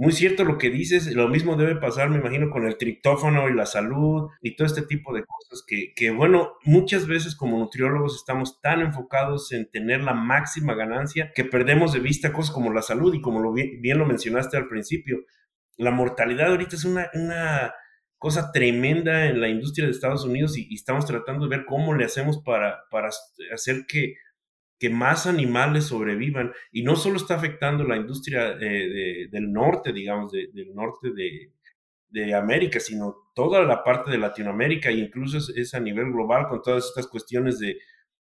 muy 0.00 0.12
cierto 0.12 0.44
lo 0.44 0.56
que 0.56 0.70
dices, 0.70 1.14
lo 1.14 1.28
mismo 1.28 1.56
debe 1.56 1.76
pasar, 1.76 2.08
me 2.08 2.16
imagino, 2.16 2.48
con 2.48 2.66
el 2.66 2.78
triptófano 2.78 3.50
y 3.50 3.52
la 3.52 3.66
salud 3.66 4.30
y 4.40 4.56
todo 4.56 4.66
este 4.66 4.80
tipo 4.80 5.12
de 5.12 5.26
cosas 5.26 5.62
que, 5.66 5.92
que, 5.94 6.10
bueno, 6.10 6.54
muchas 6.64 7.06
veces 7.06 7.36
como 7.36 7.58
nutriólogos 7.58 8.16
estamos 8.16 8.62
tan 8.62 8.80
enfocados 8.80 9.52
en 9.52 9.70
tener 9.70 10.00
la 10.00 10.14
máxima 10.14 10.72
ganancia 10.72 11.32
que 11.34 11.44
perdemos 11.44 11.92
de 11.92 12.00
vista 12.00 12.32
cosas 12.32 12.50
como 12.50 12.72
la 12.72 12.80
salud 12.80 13.12
y 13.12 13.20
como 13.20 13.40
lo 13.40 13.52
bien, 13.52 13.98
lo 13.98 14.06
mencionaste 14.06 14.56
al 14.56 14.68
principio, 14.68 15.18
la 15.76 15.90
mortalidad 15.90 16.48
ahorita 16.48 16.76
es 16.76 16.86
una, 16.86 17.10
una 17.12 17.74
cosa 18.16 18.52
tremenda 18.52 19.26
en 19.26 19.38
la 19.38 19.48
industria 19.48 19.84
de 19.84 19.92
Estados 19.92 20.24
Unidos 20.24 20.56
y, 20.56 20.66
y, 20.70 20.76
estamos 20.76 21.04
tratando 21.04 21.46
de 21.46 21.58
ver 21.58 21.66
cómo 21.66 21.92
le 21.92 22.06
hacemos 22.06 22.38
para, 22.42 22.84
para 22.90 23.10
hacer 23.52 23.84
que 23.86 24.14
que 24.80 24.88
más 24.88 25.26
animales 25.26 25.84
sobrevivan. 25.84 26.52
Y 26.72 26.82
no 26.82 26.96
solo 26.96 27.18
está 27.18 27.34
afectando 27.34 27.84
la 27.84 27.96
industria 27.96 28.56
eh, 28.58 29.28
del 29.30 29.52
norte, 29.52 29.92
digamos, 29.92 30.32
del 30.32 30.74
norte 30.74 31.10
de, 31.12 31.52
América, 32.34 32.80
sino 32.80 33.14
toda 33.36 33.62
la 33.62 33.84
parte 33.84 34.10
de 34.10 34.18
Latinoamérica 34.18 34.88
e 34.88 34.94
incluso 34.94 35.38
es, 35.54 35.74
a 35.74 35.80
nivel 35.80 36.10
global 36.10 36.48
con 36.48 36.60
todas 36.60 36.86
estas 36.86 37.06
cuestiones 37.06 37.60
de 37.60 37.78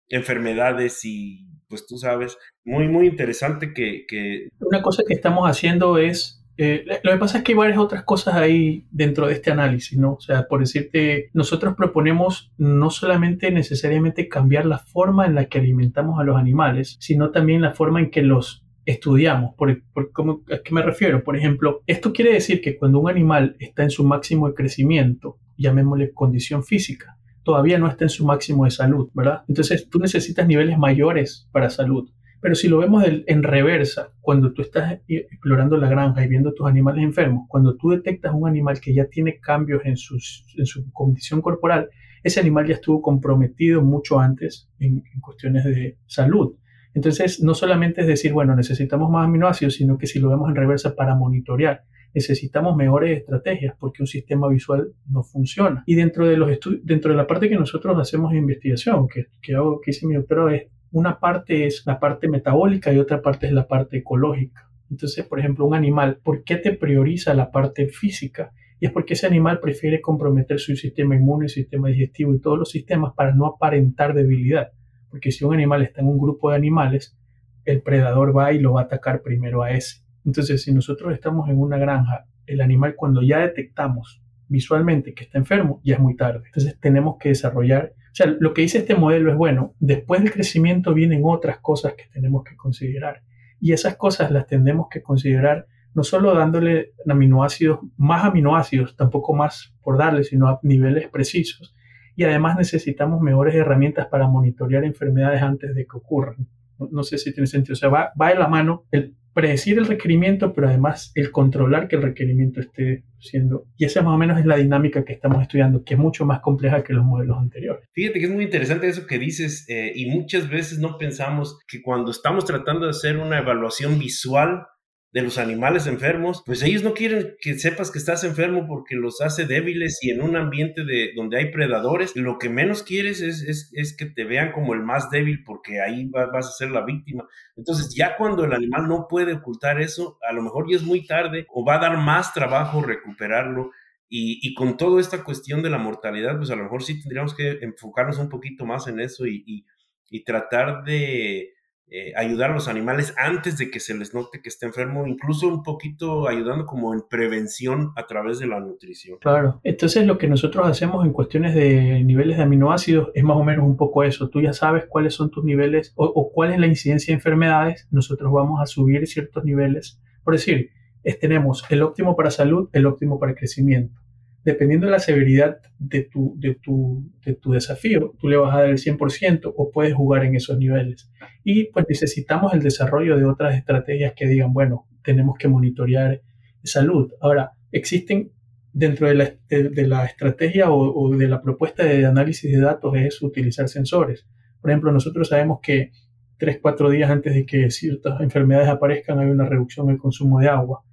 enfermedades 0.07 1.03
y 1.03 1.47
pues 1.67 1.87
tú 1.87 1.97
sabes, 1.97 2.37
muy, 2.63 2.87
muy 2.87 3.07
interesante 3.07 3.73
que... 3.73 4.05
que... 4.07 4.49
Una 4.59 4.83
cosa 4.83 5.03
que 5.07 5.15
estamos 5.15 5.49
haciendo 5.49 5.97
es 5.97 6.40
eh, 6.63 6.85
lo 7.01 7.11
que 7.11 7.17
pasa 7.17 7.39
es 7.39 7.43
que 7.43 7.53
hay 7.53 7.57
varias 7.57 7.79
otras 7.79 8.03
cosas 8.03 8.35
ahí 8.35 8.85
dentro 8.91 9.25
de 9.25 9.33
este 9.33 9.49
análisis, 9.49 9.97
¿no? 9.97 10.13
O 10.13 10.21
sea, 10.21 10.47
por 10.47 10.59
decirte, 10.59 11.31
nosotros 11.33 11.73
proponemos 11.75 12.51
no 12.59 12.91
solamente 12.91 13.49
necesariamente 13.49 14.29
cambiar 14.29 14.67
la 14.67 14.77
forma 14.77 15.25
en 15.25 15.33
la 15.33 15.45
que 15.45 15.57
alimentamos 15.57 16.19
a 16.19 16.23
los 16.23 16.37
animales, 16.37 16.97
sino 16.99 17.31
también 17.31 17.61
la 17.61 17.73
forma 17.73 17.99
en 17.99 18.11
que 18.11 18.21
los 18.21 18.63
estudiamos. 18.85 19.55
Por, 19.55 19.81
¿cómo, 20.11 20.43
¿A 20.53 20.61
qué 20.63 20.71
me 20.71 20.83
refiero? 20.83 21.23
Por 21.23 21.35
ejemplo, 21.35 21.81
esto 21.87 22.13
quiere 22.13 22.31
decir 22.31 22.61
que 22.61 22.77
cuando 22.77 22.99
un 22.99 23.09
animal 23.09 23.55
está 23.57 23.81
en 23.81 23.89
su 23.89 24.03
máximo 24.03 24.47
de 24.47 24.53
crecimiento, 24.53 25.39
llamémosle 25.57 26.13
condición 26.13 26.63
física, 26.63 27.17
todavía 27.41 27.79
no 27.79 27.87
está 27.87 28.05
en 28.05 28.09
su 28.09 28.23
máximo 28.23 28.65
de 28.65 28.71
salud, 28.71 29.09
¿verdad? 29.15 29.41
Entonces 29.47 29.89
tú 29.89 29.97
necesitas 29.97 30.45
niveles 30.45 30.77
mayores 30.77 31.47
para 31.51 31.71
salud. 31.71 32.07
Pero 32.41 32.55
si 32.55 32.67
lo 32.67 32.79
vemos 32.79 33.05
en 33.05 33.43
reversa, 33.43 34.13
cuando 34.19 34.51
tú 34.51 34.63
estás 34.63 34.99
explorando 35.07 35.77
la 35.77 35.87
granja 35.87 36.25
y 36.25 36.27
viendo 36.27 36.53
tus 36.53 36.67
animales 36.67 37.03
enfermos, 37.03 37.45
cuando 37.47 37.75
tú 37.75 37.91
detectas 37.91 38.33
un 38.33 38.47
animal 38.47 38.79
que 38.81 38.95
ya 38.95 39.05
tiene 39.05 39.39
cambios 39.39 39.83
en, 39.85 39.91
en 39.91 40.65
su 40.65 40.91
condición 40.91 41.41
corporal, 41.41 41.89
ese 42.23 42.39
animal 42.39 42.67
ya 42.67 42.75
estuvo 42.75 43.01
comprometido 43.01 43.81
mucho 43.81 44.19
antes 44.19 44.69
en, 44.79 45.03
cuestiones 45.21 45.63
de 45.65 45.97
salud. 46.05 46.55
Entonces, 46.93 47.41
no 47.41 47.53
solamente 47.53 48.01
es 48.01 48.07
decir, 48.07 48.33
bueno, 48.33 48.55
necesitamos 48.55 49.09
más 49.09 49.25
aminoácidos, 49.25 49.75
sino 49.75 49.97
que 49.97 50.07
si 50.07 50.19
lo 50.19 50.29
vemos 50.29 50.49
en 50.49 50.55
reversa 50.55 50.95
para 50.95 51.15
monitorear, 51.15 51.83
necesitamos 52.13 52.75
mejores 52.75 53.19
estrategias 53.19 53.75
porque 53.79 54.03
un 54.03 54.07
sistema 54.07 54.49
visual 54.49 54.91
no 55.09 55.23
funciona. 55.23 55.83
Y 55.85 55.95
dentro 55.95 56.27
de, 56.27 56.35
los 56.35 56.49
dentro 56.83 57.11
de 57.11 57.17
la 57.17 57.27
parte 57.27 57.47
que 57.47 57.55
nosotros 57.55 57.97
hacemos 57.97 58.31
de 58.31 58.39
investigación, 58.39 59.07
que, 59.07 59.27
que, 59.41 59.55
hago, 59.55 59.79
que 59.79 59.91
hice 59.91 60.05
mi 60.05 60.15
doctorado, 60.15 60.49
es 60.49 60.63
una 60.91 61.19
parte 61.19 61.65
es 61.65 61.83
la 61.85 61.99
parte 61.99 62.27
metabólica 62.27 62.91
y 62.91 62.99
otra 62.99 63.21
parte 63.21 63.47
es 63.47 63.53
la 63.53 63.67
parte 63.67 63.97
ecológica. 63.97 64.69
Entonces, 64.89 65.25
por 65.25 65.39
ejemplo, 65.39 65.65
un 65.65 65.73
animal, 65.73 66.19
¿por 66.21 66.43
qué 66.43 66.57
te 66.57 66.73
prioriza 66.73 67.33
la 67.33 67.51
parte 67.51 67.87
física? 67.87 68.51
Y 68.79 68.87
es 68.87 68.91
porque 68.91 69.13
ese 69.13 69.27
animal 69.27 69.59
prefiere 69.59 70.01
comprometer 70.01 70.59
su 70.59 70.75
sistema 70.75 71.15
inmune, 71.15 71.47
su 71.47 71.55
sistema 71.55 71.87
digestivo 71.87 72.35
y 72.35 72.41
todos 72.41 72.57
los 72.59 72.71
sistemas 72.71 73.13
para 73.15 73.33
no 73.33 73.45
aparentar 73.45 74.13
debilidad. 74.13 74.71
Porque 75.09 75.31
si 75.31 75.45
un 75.45 75.53
animal 75.53 75.81
está 75.81 76.01
en 76.01 76.07
un 76.07 76.17
grupo 76.17 76.49
de 76.49 76.57
animales, 76.57 77.17
el 77.63 77.81
predador 77.81 78.35
va 78.35 78.51
y 78.51 78.59
lo 78.59 78.73
va 78.73 78.81
a 78.81 78.83
atacar 78.85 79.21
primero 79.21 79.63
a 79.63 79.71
ese. 79.71 80.03
Entonces, 80.25 80.63
si 80.63 80.73
nosotros 80.73 81.13
estamos 81.13 81.49
en 81.49 81.57
una 81.59 81.77
granja, 81.77 82.25
el 82.45 82.59
animal 82.59 82.95
cuando 82.95 83.21
ya 83.21 83.39
detectamos 83.39 84.21
visualmente 84.47 85.13
que 85.13 85.23
está 85.23 85.37
enfermo, 85.37 85.79
ya 85.83 85.95
es 85.95 86.01
muy 86.01 86.15
tarde. 86.15 86.43
Entonces, 86.47 86.77
tenemos 86.79 87.15
que 87.19 87.29
desarrollar 87.29 87.93
o 88.11 88.13
sea, 88.13 88.27
lo 88.27 88.53
que 88.53 88.61
dice 88.61 88.79
este 88.79 88.95
modelo 88.95 89.31
es, 89.31 89.37
bueno, 89.37 89.73
después 89.79 90.21
del 90.21 90.33
crecimiento 90.33 90.93
vienen 90.93 91.21
otras 91.23 91.59
cosas 91.59 91.93
que 91.93 92.05
tenemos 92.11 92.43
que 92.43 92.57
considerar. 92.57 93.23
Y 93.61 93.71
esas 93.71 93.95
cosas 93.95 94.31
las 94.31 94.47
tenemos 94.47 94.87
que 94.89 95.01
considerar 95.01 95.67
no 95.93 96.03
solo 96.03 96.33
dándole 96.35 96.93
aminoácidos, 97.07 97.79
más 97.95 98.25
aminoácidos, 98.25 98.95
tampoco 98.97 99.33
más 99.33 99.73
por 99.81 99.97
darle, 99.97 100.23
sino 100.23 100.47
a 100.47 100.59
niveles 100.61 101.09
precisos. 101.09 101.73
Y 102.15 102.23
además 102.25 102.57
necesitamos 102.57 103.21
mejores 103.21 103.55
herramientas 103.55 104.07
para 104.07 104.27
monitorear 104.27 104.83
enfermedades 104.83 105.41
antes 105.41 105.73
de 105.73 105.85
que 105.85 105.97
ocurran. 105.97 106.47
No, 106.77 107.03
sé 107.03 107.17
si 107.17 107.33
tiene 107.33 107.47
sentido. 107.47 107.73
O 107.73 107.77
sea, 107.77 107.89
va, 107.89 108.11
va 108.19 108.29
de 108.29 108.35
la 108.35 108.47
mano 108.47 108.85
el 108.91 109.15
predecir 109.33 109.77
el 109.77 109.87
requerimiento, 109.87 110.53
pero 110.53 110.67
además 110.67 111.11
el 111.15 111.31
controlar 111.31 111.87
que 111.87 111.95
el 111.95 112.01
requerimiento 112.01 112.59
esté 112.59 113.03
siendo. 113.19 113.65
Y 113.77 113.85
esa 113.85 114.01
más 114.01 114.13
o 114.13 114.17
menos 114.17 114.39
es 114.39 114.45
la 114.45 114.57
dinámica 114.57 115.05
que 115.05 115.13
estamos 115.13 115.41
estudiando, 115.41 115.83
que 115.83 115.93
es 115.93 115.99
mucho 115.99 116.25
más 116.25 116.41
compleja 116.41 116.83
que 116.83 116.93
los 116.93 117.05
modelos 117.05 117.37
anteriores. 117.37 117.87
Fíjate 117.93 118.19
que 118.19 118.25
es 118.25 118.31
muy 118.31 118.43
interesante 118.43 118.87
eso 118.87 119.07
que 119.07 119.19
dices 119.19 119.65
eh, 119.69 119.91
y 119.95 120.09
muchas 120.09 120.49
veces 120.49 120.79
no 120.79 120.97
pensamos 120.97 121.59
que 121.67 121.81
cuando 121.81 122.11
estamos 122.11 122.45
tratando 122.45 122.85
de 122.85 122.91
hacer 122.91 123.17
una 123.17 123.39
evaluación 123.39 123.99
visual 123.99 124.65
de 125.13 125.21
los 125.21 125.37
animales 125.37 125.87
enfermos, 125.87 126.41
pues 126.45 126.63
ellos 126.63 126.83
no 126.83 126.93
quieren 126.93 127.35
que 127.41 127.59
sepas 127.59 127.91
que 127.91 127.99
estás 127.99 128.23
enfermo 128.23 128.65
porque 128.65 128.95
los 128.95 129.19
hace 129.19 129.45
débiles 129.45 129.99
y 130.01 130.09
en 130.09 130.21
un 130.21 130.37
ambiente 130.37 130.85
de, 130.85 131.11
donde 131.15 131.37
hay 131.37 131.51
predadores, 131.51 132.15
lo 132.15 132.37
que 132.37 132.47
menos 132.47 132.81
quieres 132.81 133.19
es, 133.21 133.71
es, 133.73 133.97
que 133.97 134.05
te 134.05 134.23
vean 134.23 134.53
como 134.53 134.73
el 134.73 134.83
más 134.83 135.09
débil 135.09 135.43
porque 135.43 135.81
ahí 135.81 136.09
vas 136.09 136.47
a 136.47 136.51
ser 136.51 136.71
la 136.71 136.85
víctima. 136.85 137.27
Entonces 137.57 137.93
ya 137.93 138.15
cuando 138.15 138.45
el 138.45 138.53
animal 138.53 138.87
no 138.87 139.07
puede 139.09 139.33
ocultar 139.33 139.81
eso, 139.81 140.17
a 140.27 140.31
lo 140.31 140.41
mejor 140.43 140.69
ya 140.69 140.77
es 140.77 140.83
muy 140.83 141.05
tarde 141.05 141.45
o 141.49 141.65
va 141.65 141.75
a 141.75 141.79
dar 141.79 141.97
más 141.97 142.33
trabajo 142.33 142.81
recuperarlo. 142.81 143.71
Y, 144.13 144.39
y 144.41 144.53
con 144.55 144.75
toda 144.75 144.99
esta 144.99 145.23
cuestión 145.23 145.61
de 145.61 145.69
la 145.69 145.77
mortalidad, 145.77 146.37
pues 146.37 146.51
a 146.51 146.55
lo 146.55 146.63
mejor 146.63 146.83
sí 146.83 146.99
tendríamos 146.99 147.33
que 147.33 147.59
enfocarnos 147.61 148.17
un 148.17 148.27
poquito 148.27 148.65
más 148.65 148.87
en 148.87 148.99
eso 148.99 149.25
y, 149.25 149.65
y 150.09 150.23
tratar 150.25 150.83
de 150.83 151.53
eh, 151.93 152.13
ayudar 152.15 152.51
a 152.51 152.53
los 152.53 152.69
animales 152.69 153.13
antes 153.17 153.57
de 153.57 153.69
que 153.69 153.81
se 153.81 153.93
les 153.93 154.13
note 154.13 154.41
que 154.41 154.47
está 154.47 154.65
enfermo, 154.65 155.05
incluso 155.05 155.49
un 155.49 155.61
poquito 155.61 156.29
ayudando 156.29 156.65
como 156.65 156.93
en 156.93 157.01
prevención 157.01 157.91
a 157.97 158.07
través 158.07 158.39
de 158.39 158.47
la 158.47 158.61
nutrición. 158.61 159.17
Claro, 159.19 159.59
entonces 159.65 160.07
lo 160.07 160.17
que 160.17 160.29
nosotros 160.29 160.65
hacemos 160.65 161.05
en 161.05 161.11
cuestiones 161.11 161.53
de 161.53 162.01
niveles 162.05 162.37
de 162.37 162.43
aminoácidos 162.43 163.09
es 163.13 163.25
más 163.25 163.35
o 163.35 163.43
menos 163.43 163.65
un 163.65 163.75
poco 163.75 164.05
eso. 164.05 164.29
Tú 164.29 164.39
ya 164.39 164.53
sabes 164.53 164.85
cuáles 164.87 165.15
son 165.15 165.31
tus 165.31 165.43
niveles 165.43 165.91
o, 165.97 166.31
cuál 166.33 166.53
es 166.53 166.59
la 166.59 166.67
incidencia 166.67 167.11
de 167.11 167.15
enfermedades, 167.15 167.89
nosotros 167.91 168.31
vamos 168.31 168.61
a 168.61 168.67
subir 168.67 169.05
ciertos 169.05 169.43
niveles. 169.43 169.99
Por 170.23 170.35
decir, 170.35 170.69
es 171.03 171.19
tenemos 171.19 171.65
el 171.69 171.83
óptimo 171.83 172.15
para 172.15 172.31
salud, 172.31 172.69
el 172.71 172.85
óptimo 172.85 173.19
para 173.19 173.35
crecimiento. 173.35 174.00
Dependiendo 174.43 174.87
de 174.87 174.91
la 174.91 174.99
severidad 174.99 175.57
de 175.77 176.03
tu, 176.03 176.35
de 176.37 176.55
tu, 176.55 177.11
de 177.23 177.35
tu 177.35 177.51
desafío, 177.51 178.15
tú 178.19 178.27
le 178.27 178.37
vas 178.37 178.53
a 178.55 178.61
dar 178.61 178.69
el 178.69 178.77
100% 178.77 179.53
o 179.55 179.71
puedes 179.71 179.93
jugar 179.93 180.25
en 180.25 180.35
esos 180.35 180.57
niveles. 180.57 181.11
Y 181.43 181.65
pues 181.65 181.85
necesitamos 181.87 182.53
el 182.53 182.61
desarrollo 182.61 183.17
de 183.17 183.25
otras 183.25 183.55
estrategias 183.55 184.13
que 184.15 184.27
digan, 184.27 184.53
bueno, 184.53 184.87
tenemos 185.03 185.37
que 185.37 185.47
monitorear 185.47 186.21
salud. 186.63 187.11
Ahora, 187.21 187.51
existen 187.71 188.31
dentro 188.73 189.07
de 189.07 189.15
la, 189.15 189.31
de, 189.49 189.87
la 189.87 190.05
estrategia 190.05 190.71
o, 190.71 190.91
o, 190.91 191.15
de 191.15 191.27
la 191.27 191.41
propuesta 191.41 191.83
de 191.83 192.05
análisis 192.05 192.51
de 192.51 192.61
datos 192.61 192.95
es 192.95 193.21
utilizar 193.21 193.69
sensores. 193.69 194.25
Por 194.59 194.71
ejemplo, 194.71 194.91
nosotros 194.91 195.27
sabemos 195.27 195.59
que 195.61 195.91
3, 196.37 196.59
4 196.61 196.89
días 196.89 197.11
antes 197.11 197.35
de 197.35 197.45
que 197.45 197.69
ciertas 197.69 198.19
enfermedades 198.21 198.69
aparezcan 198.69 199.19
hay 199.19 199.29
una 199.29 199.45
reducción 199.45 199.87
en 199.87 199.93
el 199.93 199.99
consumo 199.99 200.39
de 200.39 200.47
agua 200.47 200.83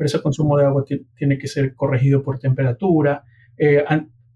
pero 0.00 0.06
ese 0.06 0.22
consumo 0.22 0.56
de 0.56 0.64
agua 0.64 0.82
tiene 1.14 1.36
que 1.36 1.46
ser 1.46 1.74
corregido 1.74 2.22
por 2.22 2.38
temperatura, 2.38 3.22
eh, 3.58 3.84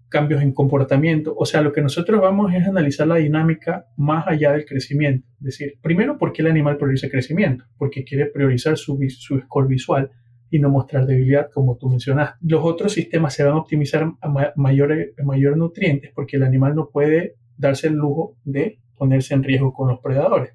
cambios 0.09 0.43
en 0.43 0.53
comportamiento. 0.53 1.33
O 1.35 1.43
sea, 1.43 1.61
lo 1.61 1.73
que 1.73 1.81
nosotros 1.81 2.21
vamos 2.21 2.53
es 2.53 2.67
analizar 2.67 3.07
la 3.07 3.15
dinámica 3.15 3.87
más 3.97 4.27
allá 4.27 4.51
del 4.51 4.67
crecimiento. 4.67 5.27
Es 5.39 5.45
decir, 5.45 5.79
primero, 5.81 6.19
¿por 6.19 6.33
qué 6.33 6.43
el 6.43 6.49
animal 6.49 6.77
prioriza 6.77 7.09
crecimiento? 7.09 7.65
Porque 7.79 8.03
quiere 8.03 8.27
priorizar 8.27 8.77
su, 8.77 8.99
su 9.09 9.39
score 9.39 9.67
visual 9.67 10.11
y 10.51 10.59
no 10.59 10.69
mostrar 10.69 11.07
debilidad, 11.07 11.49
como 11.51 11.77
tú 11.77 11.89
mencionaste. 11.89 12.37
Los 12.41 12.63
otros 12.63 12.93
sistemas 12.93 13.33
se 13.33 13.43
van 13.43 13.53
a 13.53 13.57
optimizar 13.57 14.07
a 14.21 14.53
mayores 14.55 15.15
mayor 15.23 15.57
nutrientes 15.57 16.11
porque 16.13 16.37
el 16.37 16.43
animal 16.43 16.75
no 16.75 16.89
puede 16.91 17.37
darse 17.57 17.87
el 17.87 17.95
lujo 17.95 18.37
de 18.43 18.77
ponerse 18.95 19.33
en 19.33 19.41
riesgo 19.41 19.73
con 19.73 19.87
los 19.87 19.99
predadores. 19.99 20.53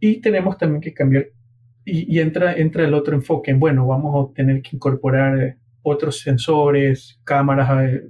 Y 0.00 0.22
tenemos 0.22 0.56
también 0.56 0.80
que 0.80 0.94
cambiar 0.94 1.26
y, 1.84 2.20
entra, 2.20 2.54
entra 2.54 2.84
el 2.84 2.94
otro 2.94 3.14
enfoque. 3.14 3.54
Bueno, 3.54 3.86
vamos 3.86 4.30
a 4.30 4.34
tener 4.34 4.62
que 4.62 4.76
incorporar 4.76 5.38
eh, 5.40 5.56
otros 5.82 6.20
sensores, 6.20 7.20
cámaras, 7.24 7.84
eh, 7.84 8.02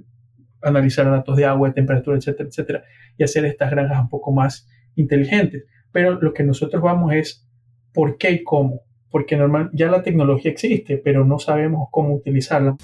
analizar 0.61 1.09
datos 1.09 1.37
de 1.37 1.45
agua, 1.45 1.73
temperatura, 1.73 2.17
etcétera, 2.17 2.49
etcétera, 2.49 2.83
y 3.17 3.23
hacer 3.23 3.45
estas 3.45 3.71
granjas 3.71 4.01
un 4.01 4.09
poco 4.09 4.31
más 4.31 4.67
inteligentes. 4.95 5.65
Pero 5.91 6.19
lo 6.21 6.33
que 6.33 6.43
nosotros 6.43 6.81
vamos 6.81 7.13
es 7.13 7.47
por 7.93 8.17
qué 8.17 8.31
y 8.31 8.43
cómo. 8.43 8.81
Porque 9.09 9.35
normal, 9.35 9.69
ya 9.73 9.89
la 9.89 10.03
tecnología 10.03 10.51
existe, 10.51 10.97
pero 10.97 11.25
no 11.25 11.39
sabemos 11.39 11.87
cómo 11.91 12.15
utilizarla. 12.15 12.77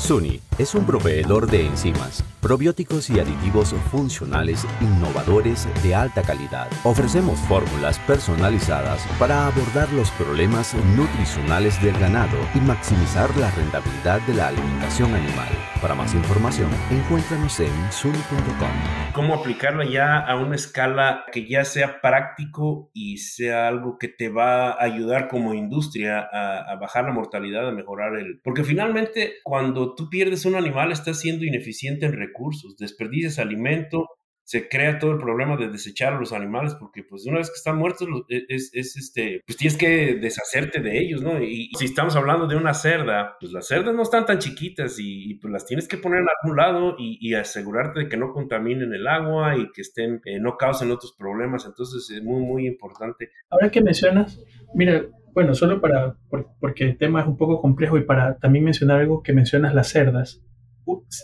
SUNY 0.00 0.40
es 0.58 0.74
un 0.74 0.86
proveedor 0.86 1.46
de 1.46 1.66
enzimas, 1.66 2.24
probióticos 2.40 3.10
y 3.10 3.20
aditivos 3.20 3.74
funcionales 3.90 4.66
innovadores 4.80 5.68
de 5.82 5.94
alta 5.94 6.22
calidad. 6.22 6.68
Ofrecemos 6.84 7.38
fórmulas 7.40 7.98
personalizadas 8.00 9.06
para 9.18 9.46
abordar 9.46 9.92
los 9.92 10.10
problemas 10.12 10.74
nutricionales 10.96 11.80
del 11.82 11.98
ganado 11.98 12.38
y 12.54 12.60
maximizar 12.60 13.34
la 13.36 13.50
rentabilidad 13.50 14.20
de 14.22 14.34
la 14.34 14.48
alimentación 14.48 15.14
animal. 15.14 15.48
Para 15.82 15.94
más 15.94 16.14
información, 16.14 16.70
encuéntranos 16.90 17.60
en 17.60 17.92
suni.com. 17.92 19.12
¿Cómo 19.14 19.34
aplicarla 19.34 19.84
ya 19.84 20.18
a 20.18 20.36
una 20.36 20.56
escala 20.56 21.24
que 21.32 21.48
ya 21.48 21.64
sea 21.64 22.00
práctico 22.00 22.90
y 22.92 23.18
sea 23.18 23.68
algo 23.68 23.96
que 23.98 24.08
te 24.08 24.28
va 24.28 24.72
a 24.72 24.82
ayudar 24.84 25.28
como 25.28 25.54
industria 25.54 26.28
a, 26.32 26.70
a 26.70 26.76
bajar 26.76 27.04
la 27.04 27.12
mortalidad, 27.12 27.68
a 27.68 27.72
mejorar 27.72 28.16
el... 28.16 28.40
Porque 28.42 28.64
finalmente 28.64 29.36
cuando 29.42 29.89
tú 29.94 30.08
pierdes 30.10 30.44
un 30.44 30.54
animal, 30.54 30.92
estás 30.92 31.20
siendo 31.20 31.44
ineficiente 31.44 32.06
en 32.06 32.12
recursos, 32.12 32.76
desperdicias 32.76 33.38
alimento, 33.38 34.08
se 34.50 34.68
crea 34.68 34.98
todo 34.98 35.12
el 35.12 35.18
problema 35.18 35.56
de 35.56 35.68
desechar 35.68 36.12
a 36.14 36.18
los 36.18 36.32
animales, 36.32 36.74
porque 36.74 37.04
pues 37.04 37.24
una 37.24 37.38
vez 37.38 37.50
que 37.50 37.54
están 37.54 37.78
muertos, 37.78 38.08
e, 38.28 38.46
es, 38.48 38.72
este, 38.74 39.42
pues 39.46 39.56
tienes 39.56 39.78
que 39.78 40.16
deshacerte 40.16 40.80
de 40.80 40.98
ellos, 40.98 41.22
¿no? 41.22 41.40
Y, 41.40 41.70
si 41.78 41.84
estamos 41.84 42.16
hablando 42.16 42.48
de 42.48 42.56
una 42.56 42.74
cerda, 42.74 43.36
pues 43.38 43.52
las 43.52 43.68
cerdas 43.68 43.94
no 43.94 44.02
están 44.02 44.26
tan 44.26 44.40
chiquitas 44.40 44.96
y, 44.98 45.34
pues 45.34 45.52
las 45.52 45.66
tienes 45.66 45.86
que 45.86 45.98
poner 45.98 46.22
en 46.22 46.26
algún 46.42 46.56
lado 46.56 46.96
y, 46.98 47.32
asegurarte 47.34 48.00
de 48.00 48.08
que 48.08 48.16
no 48.16 48.32
contaminen 48.32 48.92
el 48.92 49.06
agua 49.06 49.56
y 49.56 49.70
que 49.70 49.82
estén, 49.82 50.20
eh, 50.24 50.40
no 50.40 50.56
causen 50.56 50.90
otros 50.90 51.14
problemas, 51.16 51.64
entonces 51.64 52.10
es 52.10 52.20
muy, 52.20 52.42
muy 52.42 52.66
importante. 52.66 53.30
Ahora 53.50 53.70
que 53.70 53.80
mencionas, 53.80 54.42
mira, 54.74 55.06
bueno, 55.34 55.54
solo 55.54 55.80
para, 55.80 56.16
porque 56.60 56.84
el 56.84 56.96
tema 56.96 57.20
es 57.20 57.26
un 57.26 57.36
poco 57.36 57.60
complejo 57.60 57.98
y 57.98 58.04
para 58.04 58.36
también 58.38 58.64
mencionar 58.64 59.00
algo 59.00 59.22
que 59.22 59.32
mencionas 59.32 59.74
las 59.74 59.88
cerdas. 59.88 60.42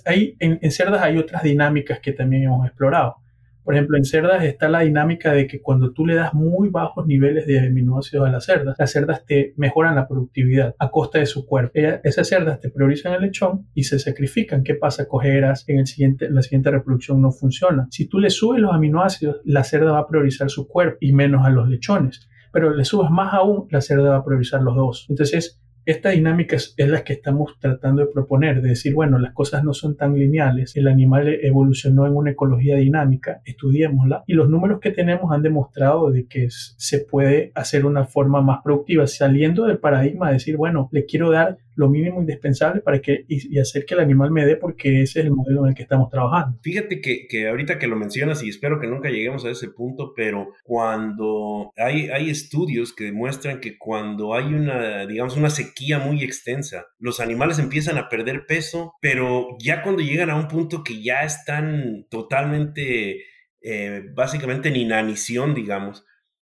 Hay, 0.04 0.36
en, 0.38 0.70
cerdas 0.70 1.02
hay 1.02 1.18
otras 1.18 1.42
dinámicas 1.42 2.00
que 2.00 2.12
también 2.12 2.44
hemos 2.44 2.66
explorado. 2.66 3.16
Por 3.64 3.74
ejemplo, 3.74 3.96
en 3.96 4.04
cerdas 4.04 4.44
está 4.44 4.68
la 4.68 4.80
dinámica 4.80 5.32
de 5.32 5.48
que 5.48 5.60
cuando 5.60 5.92
tú 5.92 6.06
le 6.06 6.14
das 6.14 6.32
muy 6.34 6.68
bajos 6.68 7.04
niveles 7.04 7.48
de 7.48 7.58
aminoácidos 7.58 8.28
a 8.28 8.30
las 8.30 8.44
cerdas, 8.44 8.76
las 8.78 8.92
cerdas 8.92 9.24
te 9.26 9.54
mejoran 9.56 9.96
la 9.96 10.06
productividad 10.06 10.76
a 10.78 10.88
costa 10.88 11.18
de 11.18 11.26
su 11.26 11.46
cuerpo. 11.46 11.72
esas 11.74 12.28
cerdas 12.28 12.60
te 12.60 12.70
priorizan 12.70 13.14
el 13.14 13.22
lechón 13.22 13.66
y 13.74 13.82
se 13.82 13.98
sacrifican. 13.98 14.62
¿Qué 14.62 14.76
pasa? 14.76 15.08
Cogeras, 15.08 15.64
en, 15.66 15.80
el 15.80 15.86
siguiente, 15.88 16.30
la 16.30 16.42
siguiente 16.42 16.70
reproducción 16.70 17.20
no 17.20 17.32
funciona. 17.32 17.88
Si 17.90 18.06
tú 18.06 18.20
le 18.20 18.30
subes 18.30 18.60
los 18.60 18.72
aminoácidos, 18.72 19.40
la 19.44 19.64
cerda 19.64 19.90
va 19.90 19.98
a 19.98 20.06
priorizar 20.06 20.48
su 20.48 20.68
cuerpo 20.68 20.98
y 21.00 21.12
menos 21.12 21.44
a 21.44 21.50
los 21.50 21.68
lechones 21.68 22.28
pero 22.56 22.74
le 22.74 22.86
subas 22.86 23.10
más 23.10 23.34
aún, 23.34 23.66
la 23.70 23.82
cerda 23.82 24.08
va 24.08 24.16
a 24.16 24.24
priorizar 24.24 24.62
los 24.62 24.74
dos. 24.74 25.04
Entonces, 25.10 25.60
esta 25.84 26.08
dinámica 26.08 26.56
es, 26.56 26.74
la 26.78 27.04
que 27.04 27.12
estamos 27.12 27.52
tratando 27.60 28.00
de 28.00 28.10
proponer, 28.10 28.62
de 28.62 28.70
decir, 28.70 28.94
bueno, 28.94 29.18
las 29.18 29.34
cosas 29.34 29.62
no 29.62 29.74
son 29.74 29.94
tan 29.94 30.14
lineales, 30.14 30.74
el 30.74 30.88
animal 30.88 31.28
evolucionó 31.42 32.06
en 32.06 32.16
una 32.16 32.30
ecología 32.30 32.76
dinámica, 32.76 33.42
estudiémosla, 33.44 34.24
y 34.26 34.32
los 34.32 34.48
números 34.48 34.80
que 34.80 34.90
tenemos 34.90 35.32
han 35.32 35.42
demostrado 35.42 36.10
de 36.10 36.26
que 36.26 36.48
se 36.48 37.00
puede 37.00 37.52
hacer 37.54 37.84
una 37.84 38.06
forma 38.06 38.40
más 38.40 38.60
productiva, 38.64 39.06
saliendo 39.06 39.66
del 39.66 39.76
paradigma 39.76 40.28
de 40.28 40.32
decir, 40.32 40.56
bueno, 40.56 40.88
le 40.92 41.04
quiero 41.04 41.30
dar 41.30 41.58
lo 41.76 41.88
mínimo 41.88 42.20
indispensable 42.20 42.80
para 42.80 43.00
que 43.00 43.24
y, 43.28 43.58
hacer 43.58 43.84
que 43.84 43.94
el 43.94 44.00
animal 44.00 44.30
me 44.30 44.44
dé 44.44 44.56
porque 44.56 45.02
ese 45.02 45.20
es 45.20 45.26
el 45.26 45.32
modelo 45.32 45.62
en 45.62 45.68
el 45.68 45.74
que 45.74 45.82
estamos 45.82 46.10
trabajando. 46.10 46.58
Fíjate 46.62 47.00
que, 47.00 47.26
que, 47.28 47.48
ahorita 47.48 47.78
que 47.78 47.86
lo 47.86 47.96
mencionas 47.96 48.42
y 48.42 48.48
espero 48.48 48.80
que 48.80 48.86
nunca 48.86 49.10
lleguemos 49.10 49.44
a 49.44 49.50
ese 49.50 49.68
punto, 49.68 50.12
pero 50.16 50.48
cuando 50.64 51.72
hay, 51.76 52.08
hay 52.08 52.30
estudios 52.30 52.94
que 52.94 53.04
demuestran 53.04 53.60
que 53.60 53.78
cuando 53.78 54.34
hay 54.34 54.46
una, 54.46 55.06
digamos, 55.06 55.36
una 55.36 55.50
sequía 55.50 55.98
muy 55.98 56.22
extensa. 56.22 56.86
Los 56.98 57.20
animales 57.20 57.58
empiezan 57.58 57.98
a 57.98 58.08
perder 58.08 58.46
peso, 58.46 58.94
pero 59.00 59.56
ya 59.60 59.82
cuando 59.82 60.02
llegan 60.02 60.30
a 60.30 60.36
un 60.36 60.48
punto 60.48 60.82
que 60.82 61.02
ya 61.02 61.22
están 61.22 62.06
totalmente, 62.10 63.24
eh, 63.60 64.02
básicamente 64.14 64.68
en 64.68 64.76
inanición, 64.76 65.54
digamos, 65.54 66.04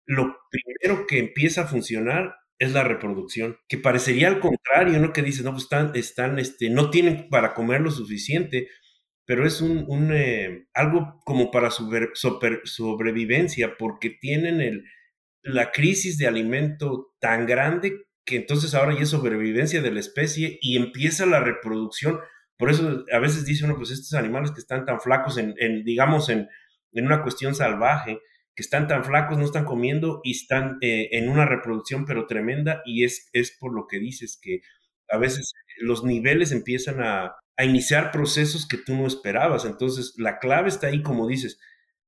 lo 0.04 0.36
primero 0.50 1.06
que 1.06 1.18
empieza 1.18 1.62
a 1.62 1.66
funcionar 1.68 2.34
es 2.58 2.72
la 2.72 2.84
reproducción, 2.84 3.56
que 3.68 3.78
parecería 3.78 4.28
al 4.28 4.40
contrario, 4.40 4.98
¿no? 5.00 5.12
Que 5.12 5.22
dice, 5.22 5.42
no, 5.42 5.52
pues 5.52 5.64
están, 5.64 5.92
están, 5.94 6.38
este, 6.38 6.70
no 6.70 6.90
tienen 6.90 7.28
para 7.28 7.54
comer 7.54 7.80
lo 7.80 7.90
suficiente, 7.90 8.68
pero 9.24 9.46
es 9.46 9.60
un, 9.60 10.10
eh, 10.12 10.66
algo 10.74 11.20
como 11.24 11.50
para 11.50 11.70
sobrevivencia, 11.70 13.76
porque 13.78 14.10
tienen 14.10 14.60
el, 14.60 14.84
la 15.42 15.72
crisis 15.72 16.18
de 16.18 16.26
alimento 16.26 17.14
tan 17.20 17.46
grande 17.46 18.06
que 18.24 18.36
entonces 18.36 18.74
ahora 18.74 18.94
ya 18.94 19.02
es 19.02 19.10
sobrevivencia 19.10 19.82
de 19.82 19.90
la 19.90 20.00
especie 20.00 20.58
y 20.60 20.76
empieza 20.76 21.26
la 21.26 21.40
reproducción. 21.40 22.20
Por 22.56 22.70
eso 22.70 23.04
a 23.12 23.18
veces 23.18 23.44
dice 23.44 23.64
uno, 23.64 23.76
pues 23.76 23.90
estos 23.90 24.14
animales 24.14 24.52
que 24.52 24.60
están 24.60 24.84
tan 24.84 25.00
flacos, 25.00 25.38
en, 25.38 25.84
digamos, 25.84 26.28
en, 26.28 26.48
en, 26.92 27.06
una 27.06 27.22
cuestión 27.22 27.54
salvaje, 27.54 28.20
que 28.54 28.62
están 28.62 28.88
tan 28.88 29.04
flacos, 29.04 29.38
no 29.38 29.44
están 29.44 29.64
comiendo 29.64 30.20
y 30.24 30.32
están 30.32 30.78
eh, 30.80 31.08
en 31.12 31.28
una 31.28 31.46
reproducción 31.46 32.04
pero 32.04 32.26
tremenda 32.26 32.82
y 32.84 33.04
es, 33.04 33.28
es 33.32 33.56
por 33.58 33.74
lo 33.74 33.86
que 33.86 33.98
dices 33.98 34.38
que 34.40 34.60
a 35.08 35.18
veces 35.18 35.52
los 35.78 36.04
niveles 36.04 36.52
empiezan 36.52 37.02
a, 37.02 37.36
a 37.56 37.64
iniciar 37.64 38.12
procesos 38.12 38.66
que 38.66 38.78
tú 38.78 38.94
no 38.94 39.06
esperabas. 39.06 39.64
Entonces 39.64 40.14
la 40.18 40.38
clave 40.38 40.68
está 40.68 40.88
ahí, 40.88 41.02
como 41.02 41.26
dices, 41.28 41.58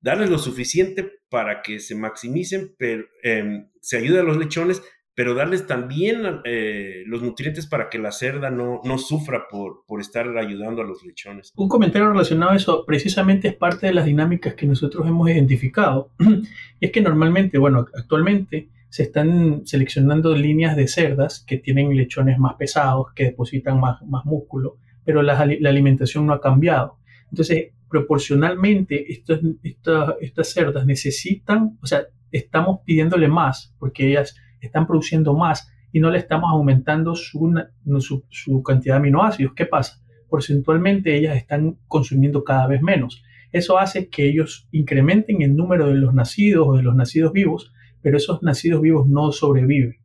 darles 0.01 0.31
lo 0.31 0.39
suficiente 0.39 1.13
para 1.29 1.63
que 1.63 1.81
se 1.81 1.95
maximicen, 1.95 2.75
pero 2.79 3.05
em, 3.23 3.71
se 3.81 3.97
ayude 3.97 4.21
a 4.21 4.23
los 4.23 4.37
lechones, 4.37 4.83
pero 5.15 5.35
darles 5.35 5.67
también 5.67 6.41
eh, 6.45 7.05
los 7.07 7.23
nutrientes 7.23 7.67
para 7.67 7.89
que 7.89 7.99
la 7.99 8.11
cerda 8.11 8.51
no, 8.51 8.81
no 8.85 8.99
sufra 8.99 9.47
por, 9.49 9.85
por, 9.87 10.01
estar 10.01 10.37
ayudando 10.37 10.83
a 10.83 10.85
los 10.85 11.05
lechones. 11.05 11.53
Un 11.57 11.69
comentario 11.69 12.11
relacionado 12.11 12.53
a 12.53 12.57
eso 12.57 12.85
precisamente 12.85 13.49
es 13.49 13.55
parte 13.55 13.87
de 13.87 13.95
las 13.95 14.07
dinámicas 14.07 14.55
que 14.55 14.67
nosotros 14.67 15.07
hemos 15.07 15.31
identificado. 15.31 16.11
es 16.81 16.91
que 16.91 17.01
normalmente, 17.01 17.59
bueno, 17.59 17.87
actualmente 17.97 18.71
se 18.89 19.05
están 19.05 19.67
seleccionando 19.67 20.35
líneas 20.35 20.77
de 20.77 20.89
cerdas 20.89 21.45
que 21.47 21.59
tienen 21.59 21.97
lechones 21.97 22.39
más 22.39 22.55
pesados, 22.55 23.13
que 23.15 23.25
depositan 23.25 23.79
más, 23.81 24.03
más 24.03 24.25
músculo, 24.25 24.79
pero 25.05 25.23
la, 25.23 25.47
la 25.47 25.69
alimentación 25.69 26.27
no 26.27 26.33
ha 26.33 26.41
cambiado. 26.41 26.99
Entonces, 27.31 27.73
proporcionalmente, 27.89 29.13
estos, 29.13 29.41
estas 30.21 30.53
cerdas 30.53 30.87
necesitan, 30.87 31.79
o 31.81 31.87
sea, 31.87 32.05
estamos 32.33 32.81
pidiéndole 32.85 33.29
más 33.29 33.75
porque 33.79 34.09
ellas 34.09 34.35
están 34.67 34.87
produciendo 34.87 35.35
más 35.35 35.71
y 35.93 36.01
no 36.01 36.11
le 36.11 36.19
estamos 36.19 36.51
aumentando 36.51 37.15
su, 37.15 38.63
cantidad 38.65 38.95
de 38.95 38.99
aminoácidos. 38.99 39.55
¿Qué 39.55 39.67
pasa? 39.67 40.03
Porcentualmente 40.29 41.17
ellas 41.17 41.37
están 41.37 41.79
consumiendo 41.87 42.43
cada 42.43 42.67
vez 42.67 42.83
menos. 42.83 43.23
Eso 43.53 43.79
hace 43.79 44.09
que 44.09 44.27
ellos 44.29 44.67
incrementen 44.73 45.43
el 45.43 45.55
número 45.55 45.87
de 45.87 45.95
los 45.95 46.13
nacidos 46.13 46.67
o 46.69 46.77
de 46.77 46.83
los 46.83 46.97
nacidos 46.97 47.33
vivos, 47.33 47.73
pero 48.03 48.17
esos 48.17 48.43
nacidos 48.43 48.81
vivos 48.81 49.07
no 49.07 49.31
sobreviven. 49.31 49.99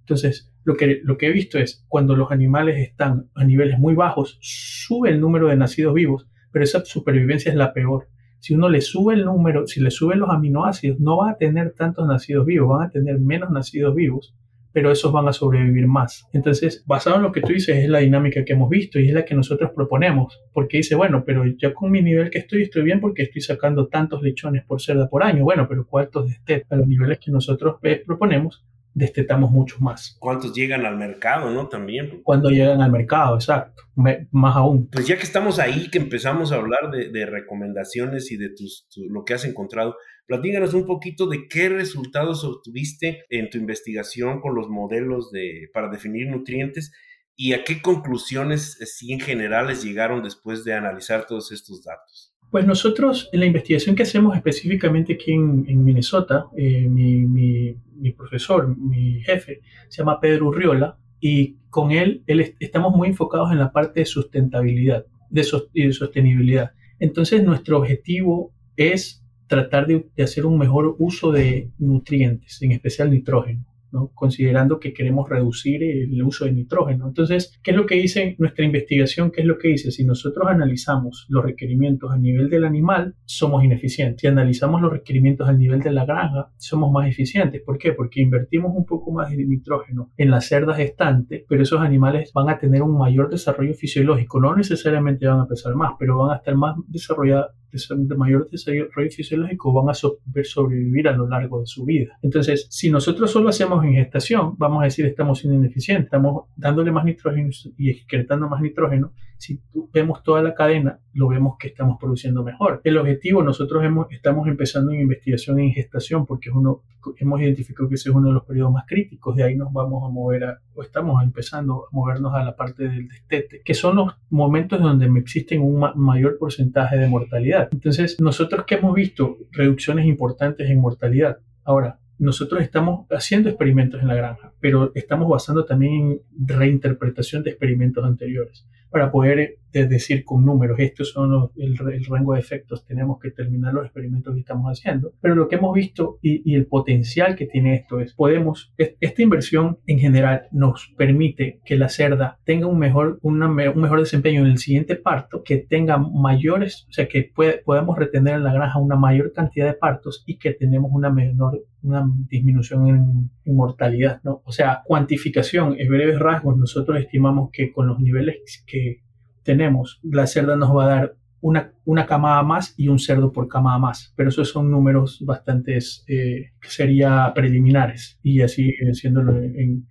Entonces, 0.00 0.52
lo 0.64 0.76
que, 0.76 1.00
lo 1.04 1.16
que 1.16 1.28
he 1.28 1.32
visto 1.32 1.58
es 1.58 1.84
cuando 1.88 2.16
los 2.16 2.32
animales 2.32 2.76
están 2.78 3.30
a 3.34 3.44
niveles 3.44 3.78
muy 3.78 3.94
bajos, 3.94 4.38
sube 4.40 5.10
el 5.10 5.20
número 5.20 5.46
de 5.48 5.56
nacidos 5.56 5.94
vivos, 5.94 6.26
pero 6.50 6.64
esa 6.64 6.84
supervivencia 6.84 7.50
es 7.50 7.56
la 7.56 7.72
peor. 7.72 8.08
Si 8.40 8.54
uno 8.54 8.68
le 8.68 8.80
sube 8.80 9.14
el 9.14 9.24
número, 9.24 9.66
si 9.66 9.80
le 9.80 9.90
suben 9.90 10.20
los 10.20 10.30
aminoácidos, 10.30 11.00
no 11.00 11.18
va 11.18 11.30
a 11.30 11.36
tener 11.36 11.72
tantos 11.72 12.06
nacidos 12.06 12.46
vivos, 12.46 12.68
van 12.68 12.88
a 12.88 12.90
tener 12.90 13.18
menos 13.18 13.50
nacidos 13.50 13.94
vivos 13.94 14.34
pero 14.72 14.92
esos 14.92 15.10
van 15.12 15.26
a 15.26 15.32
sobrevivir 15.32 15.86
más. 15.86 16.28
Entonces, 16.32 16.84
basado 16.86 17.16
en 17.16 17.22
lo 17.22 17.32
que 17.32 17.40
tú 17.40 17.52
dices, 17.52 17.76
es 17.78 17.88
la 17.88 17.98
dinámica 17.98 18.44
que 18.44 18.52
hemos 18.52 18.68
visto 18.70 19.00
y 19.00 19.08
es 19.08 19.14
la 19.14 19.24
que 19.24 19.34
nosotros 19.34 19.72
proponemos, 19.74 20.40
porque 20.52 20.78
dice, 20.78 20.94
bueno, 20.94 21.24
pero 21.24 21.44
yo 21.46 21.74
con 21.74 21.90
mi 21.90 22.02
nivel 22.02 22.30
que 22.30 22.38
estoy, 22.38 22.62
estoy 22.62 22.82
bien 22.82 23.00
porque 23.00 23.22
estoy 23.22 23.42
sacando 23.42 23.88
tantos 23.88 24.22
lechones 24.22 24.64
por 24.64 24.80
cerda 24.80 25.08
por 25.08 25.22
año. 25.22 25.42
Bueno, 25.44 25.66
pero 25.68 25.86
¿cuántos 25.86 26.28
de 26.28 26.34
este 26.34 26.64
a 26.70 26.76
los 26.76 26.86
niveles 26.86 27.18
que 27.18 27.32
nosotros 27.32 27.76
proponemos? 28.06 28.64
Destetamos 28.98 29.50
mucho 29.50 29.76
más. 29.80 30.16
¿Cuántos 30.18 30.52
llegan 30.52 30.84
al 30.84 30.96
mercado, 30.96 31.50
no? 31.50 31.68
También. 31.68 32.20
Cuando 32.22 32.50
llegan 32.50 32.82
al 32.82 32.90
mercado, 32.90 33.36
exacto. 33.36 33.82
más 33.94 34.56
aún. 34.56 34.88
Pues 34.90 35.06
ya 35.06 35.16
que 35.16 35.22
estamos 35.22 35.58
ahí, 35.58 35.88
que 35.90 35.98
empezamos 35.98 36.52
a 36.52 36.56
hablar 36.56 36.90
de, 36.90 37.26
recomendaciones 37.26 38.30
y 38.32 38.36
de 38.36 38.50
tus, 38.50 38.88
lo 39.08 39.24
que 39.24 39.34
has 39.34 39.44
encontrado, 39.44 39.96
platíganos 40.26 40.74
un 40.74 40.86
poquito 40.86 41.26
de 41.26 41.48
qué 41.48 41.68
resultados 41.68 42.44
obtuviste 42.44 43.24
en 43.30 43.48
tu 43.50 43.58
investigación 43.58 44.40
con 44.40 44.54
los 44.54 44.68
modelos 44.68 45.30
de, 45.30 45.70
para 45.72 45.88
definir 45.88 46.28
nutrientes 46.28 46.92
y 47.36 47.52
a 47.52 47.62
qué 47.64 47.80
conclusiones, 47.80 48.78
sí, 48.84 49.12
en 49.12 49.20
generales 49.20 49.84
llegaron 49.84 50.22
después 50.22 50.64
de 50.64 50.74
analizar 50.74 51.24
todos 51.26 51.52
estos 51.52 51.84
datos. 51.84 52.34
Pues 52.50 52.66
nosotros, 52.66 53.28
en 53.32 53.40
la 53.40 53.46
investigación 53.46 53.94
que 53.94 54.04
hacemos 54.04 54.34
específicamente 54.34 55.14
aquí 55.14 55.32
en, 55.32 55.84
Minnesota, 55.84 56.46
eh, 56.56 56.88
mi, 56.88 57.76
profesor, 58.16 58.76
mi 58.76 59.20
jefe, 59.20 59.60
se 59.88 59.98
llama 59.98 60.20
Pedro 60.20 60.48
Urriola, 60.48 60.98
y 61.20 61.56
con 61.70 61.90
él, 61.90 62.22
él 62.26 62.54
estamos 62.60 62.94
muy 62.94 63.08
enfocados 63.08 63.50
en 63.52 63.58
la 63.58 63.72
parte 63.72 64.00
de 64.00 64.06
sustentabilidad 64.06 65.04
de 65.30 65.46
y 65.74 65.86
de 65.86 65.92
sostenibilidad. 65.92 66.72
Entonces, 67.00 67.42
nuestro 67.44 67.78
objetivo 67.78 68.52
es 68.76 69.24
tratar 69.46 69.86
de 69.86 70.22
hacer 70.22 70.46
un 70.46 70.58
mejor 70.58 70.96
uso 70.98 71.32
de 71.32 71.70
nutrientes, 71.78 72.60
en 72.62 72.72
especial 72.72 73.10
nitrógeno 73.10 73.64
considerando 74.14 74.78
que 74.78 74.92
queremos 74.92 75.28
reducir 75.28 75.82
el 75.82 76.22
uso 76.22 76.44
de 76.44 76.52
nitrógeno. 76.52 77.06
Entonces, 77.08 77.58
¿qué 77.62 77.72
es 77.72 77.76
lo 77.76 77.86
que 77.86 77.96
dice 77.96 78.36
nuestra 78.38 78.64
investigación? 78.64 79.30
¿Qué 79.30 79.42
es 79.42 79.46
lo 79.46 79.58
que 79.58 79.68
dice? 79.68 79.90
Si 79.90 80.04
nosotros 80.04 80.46
analizamos 80.48 81.26
los 81.28 81.44
requerimientos 81.44 82.10
a 82.10 82.18
nivel 82.18 82.50
del 82.50 82.64
animal, 82.64 83.14
somos 83.24 83.64
ineficientes. 83.64 84.20
Si 84.20 84.26
analizamos 84.26 84.80
los 84.80 84.92
requerimientos 84.92 85.48
a 85.48 85.52
nivel 85.52 85.80
de 85.80 85.92
la 85.92 86.04
granja, 86.04 86.50
somos 86.56 86.90
más 86.92 87.08
eficientes. 87.08 87.62
¿Por 87.62 87.78
qué? 87.78 87.92
Porque 87.92 88.20
invertimos 88.20 88.72
un 88.74 88.84
poco 88.84 89.12
más 89.12 89.30
de 89.30 89.44
nitrógeno 89.44 90.10
en 90.16 90.30
las 90.30 90.46
cerdas 90.46 90.78
estantes, 90.80 91.44
pero 91.48 91.62
esos 91.62 91.80
animales 91.80 92.32
van 92.34 92.48
a 92.48 92.58
tener 92.58 92.82
un 92.82 92.96
mayor 92.98 93.30
desarrollo 93.30 93.74
fisiológico. 93.74 94.40
No 94.40 94.54
necesariamente 94.54 95.26
van 95.26 95.40
a 95.40 95.46
pesar 95.46 95.74
más, 95.74 95.92
pero 95.98 96.18
van 96.18 96.32
a 96.32 96.36
estar 96.36 96.54
más 96.56 96.76
desarrollados 96.86 97.52
de 97.70 98.14
mayor 98.16 98.48
desarrollo 98.50 99.10
fisiológico 99.10 99.72
van 99.72 99.90
a 99.90 99.94
sobrevivir 99.94 101.08
a 101.08 101.12
lo 101.12 101.28
largo 101.28 101.60
de 101.60 101.66
su 101.66 101.84
vida. 101.84 102.18
Entonces, 102.22 102.66
si 102.70 102.90
nosotros 102.90 103.30
solo 103.30 103.48
hacemos 103.48 103.84
en 103.84 103.94
gestación, 103.94 104.54
vamos 104.56 104.82
a 104.82 104.84
decir 104.84 105.06
estamos 105.06 105.38
siendo 105.38 105.58
ineficientes, 105.58 106.06
estamos 106.06 106.44
dándole 106.56 106.90
más 106.92 107.04
nitrógeno 107.04 107.50
y 107.76 107.90
excretando 107.90 108.48
más 108.48 108.60
nitrógeno. 108.60 109.12
Si 109.36 109.60
vemos 109.92 110.22
toda 110.22 110.42
la 110.42 110.54
cadena, 110.54 110.98
lo 111.12 111.28
vemos 111.28 111.56
que 111.58 111.68
estamos 111.68 111.96
produciendo 112.00 112.42
mejor. 112.42 112.80
El 112.84 112.98
objetivo, 112.98 113.42
nosotros 113.42 113.84
estamos 114.10 114.48
empezando 114.48 114.92
en 114.92 115.00
investigación 115.00 115.60
en 115.60 115.72
gestación 115.72 116.26
porque 116.26 116.48
es 116.50 116.54
uno, 116.56 116.82
hemos 117.18 117.40
identificado 117.40 117.88
que 117.88 117.96
ese 117.96 118.08
es 118.08 118.14
uno 118.14 118.28
de 118.28 118.34
los 118.34 118.44
periodos 118.44 118.72
más 118.72 118.84
críticos. 118.86 119.36
De 119.36 119.42
ahí 119.42 119.56
nos 119.56 119.72
vamos 119.72 120.02
a 120.04 120.12
mover 120.12 120.44
a, 120.44 120.60
o 120.74 120.82
estamos 120.82 121.22
empezando 121.22 121.84
a 121.86 121.88
movernos 121.92 122.34
a 122.34 122.42
la 122.42 122.56
parte 122.56 122.88
del 122.88 123.08
destete, 123.08 123.62
que 123.64 123.74
son 123.74 123.96
los 123.96 124.14
momentos 124.30 124.80
donde 124.80 125.06
existen 125.18 125.60
un 125.62 125.84
mayor 125.96 126.38
porcentaje 126.38 126.96
de 126.96 127.08
mortalidad. 127.08 127.68
Entonces, 127.72 128.20
nosotros 128.20 128.64
que 128.64 128.76
hemos 128.76 128.94
visto 128.94 129.38
reducciones 129.52 130.06
importantes 130.06 130.68
en 130.70 130.80
mortalidad. 130.80 131.38
Ahora, 131.64 131.98
nosotros 132.18 132.62
estamos 132.62 133.06
haciendo 133.10 133.48
experimentos 133.48 134.02
en 134.02 134.08
la 134.08 134.14
granja, 134.14 134.52
pero 134.60 134.90
estamos 134.94 135.28
basando 135.28 135.64
también 135.64 135.92
en 135.92 136.20
reinterpretación 136.48 137.42
de 137.44 137.50
experimentos 137.50 138.04
anteriores 138.04 138.66
para 138.90 139.10
poder 139.10 139.58
eh, 139.72 139.86
decir 139.86 140.24
con 140.24 140.44
números, 140.44 140.78
estos 140.80 141.10
son 141.10 141.50
el, 141.56 141.76
rango 141.76 142.34
de 142.34 142.40
efectos, 142.40 142.86
tenemos 142.86 143.18
que 143.20 143.30
terminar 143.30 143.74
los 143.74 143.84
experimentos 143.84 144.32
que 144.32 144.40
estamos 144.40 144.70
haciendo. 144.70 145.12
Pero 145.20 145.34
lo 145.34 145.46
que 145.46 145.56
hemos 145.56 145.74
visto 145.74 146.18
y, 146.22 146.54
el 146.54 146.66
potencial 146.66 147.36
que 147.36 147.46
tiene 147.46 147.74
esto 147.74 148.00
es, 148.00 148.14
podemos, 148.14 148.72
esta 148.76 149.22
inversión 149.22 149.78
en 149.86 149.98
general 149.98 150.48
nos 150.52 150.92
permite 150.96 151.60
que 151.64 151.76
la 151.76 151.88
cerda 151.90 152.38
tenga 152.44 152.66
un 152.66 152.78
mejor, 152.78 153.18
un 153.22 153.38
mejor 153.38 154.00
desempeño 154.00 154.40
en 154.40 154.46
el 154.46 154.58
siguiente 154.58 154.96
parto, 154.96 155.42
que 155.44 155.58
tenga 155.58 155.98
mayores, 155.98 156.86
o 156.88 156.92
sea, 156.92 157.06
que 157.06 157.30
podamos 157.64 157.98
retener 157.98 158.36
en 158.36 158.44
la 158.44 158.54
granja 158.54 158.78
una 158.78 158.96
mayor 158.96 159.32
cantidad 159.32 159.66
de 159.66 159.74
partos 159.74 160.24
y 160.26 160.38
que 160.38 160.52
tenemos 160.52 160.90
una 160.94 161.10
menor, 161.10 161.60
una 161.82 162.04
disminución 162.28 163.30
en, 163.44 163.54
mortalidad, 163.54 164.20
¿no? 164.24 164.42
O 164.44 164.52
sea, 164.52 164.82
cuantificación, 164.84 165.76
en 165.78 165.88
breves 165.88 166.18
rasgos, 166.18 166.56
nosotros 166.56 166.98
estimamos 167.00 167.50
que 167.52 167.72
con 167.72 167.86
los 167.86 167.98
niveles 167.98 168.64
que 168.66 169.02
tenemos, 169.42 170.00
la 170.02 170.26
cerda 170.26 170.56
nos 170.56 170.76
va 170.76 170.84
a 170.84 170.88
dar 170.88 171.16
una, 171.40 171.72
una 171.84 172.06
camada 172.06 172.42
más 172.42 172.74
y 172.76 172.88
un 172.88 172.98
cerdo 172.98 173.32
por 173.32 173.48
camada 173.48 173.78
más, 173.78 174.12
pero 174.16 174.28
esos 174.28 174.48
son 174.48 174.70
números 174.70 175.22
bastante 175.24 175.78
eh, 176.08 176.52
que 176.60 176.68
sería 176.68 177.32
preliminares 177.34 178.18
y 178.22 178.42
así 178.42 178.74
haciéndolo 178.90 179.38
en, 179.38 179.86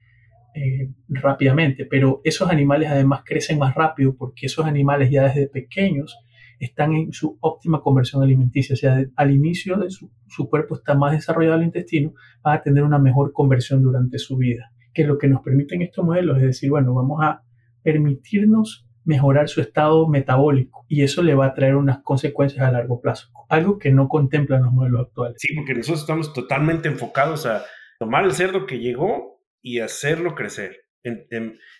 eh, 0.53 0.89
rápidamente, 1.07 1.85
pero 1.85 2.21
esos 2.23 2.49
animales 2.49 2.89
además 2.89 3.21
crecen 3.25 3.59
más 3.59 3.75
rápido 3.75 4.15
porque 4.15 4.47
esos 4.47 4.65
animales 4.65 5.09
ya 5.11 5.23
desde 5.23 5.47
pequeños 5.47 6.17
están 6.59 6.93
en 6.93 7.13
su 7.13 7.37
óptima 7.41 7.81
conversión 7.81 8.23
alimenticia, 8.23 8.73
o 8.73 8.77
sea, 8.77 9.05
al 9.15 9.31
inicio 9.31 9.77
de 9.77 9.89
su, 9.91 10.09
su 10.27 10.49
cuerpo 10.49 10.75
está 10.75 10.95
más 10.95 11.13
desarrollado 11.13 11.57
el 11.57 11.63
intestino, 11.63 12.13
va 12.45 12.53
a 12.53 12.61
tener 12.61 12.83
una 12.83 12.99
mejor 12.99 13.33
conversión 13.33 13.81
durante 13.81 14.19
su 14.19 14.37
vida, 14.37 14.71
que 14.93 15.05
lo 15.05 15.17
que 15.17 15.27
nos 15.27 15.41
permiten 15.41 15.81
estos 15.81 16.05
modelos 16.05 16.37
es 16.37 16.43
decir, 16.43 16.69
bueno, 16.69 16.93
vamos 16.93 17.19
a 17.23 17.43
permitirnos 17.83 18.87
mejorar 19.07 19.47
su 19.47 19.61
estado 19.61 20.05
metabólico 20.07 20.85
y 20.89 21.03
eso 21.03 21.23
le 21.23 21.33
va 21.33 21.45
a 21.45 21.53
traer 21.53 21.75
unas 21.75 21.99
consecuencias 22.03 22.67
a 22.67 22.71
largo 22.71 22.99
plazo, 22.99 23.29
algo 23.47 23.79
que 23.79 23.91
no 23.91 24.09
contemplan 24.09 24.63
los 24.63 24.73
modelos 24.73 25.07
actuales. 25.07 25.37
Sí, 25.39 25.55
porque 25.55 25.73
nosotros 25.73 26.01
estamos 26.01 26.33
totalmente 26.33 26.89
enfocados 26.89 27.45
a 27.45 27.63
tomar 27.99 28.25
el 28.25 28.33
cerdo 28.33 28.65
que 28.65 28.79
llegó 28.79 29.41
y 29.61 29.79
hacerlo 29.79 30.35
crecer. 30.35 30.75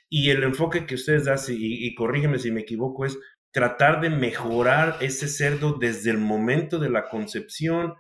y 0.10 0.30
el 0.30 0.44
enfoque 0.44 0.86
que 0.86 0.96
ustedes 0.96 1.26
dan, 1.26 1.38
y, 1.50 1.94
corrígeme 1.96 2.40
si 2.40 2.50
me 2.50 2.62
equivoco, 2.62 3.06
es 3.06 3.20
tratar 3.52 4.00
de 4.00 4.10
mejorar 4.10 4.96
ese 5.02 5.28
cerdo 5.28 5.78
desde 5.78 6.12
el 6.12 6.18
momento 6.18 6.80
de 6.80 6.90
la 6.90 7.10
concepción, 7.10 7.96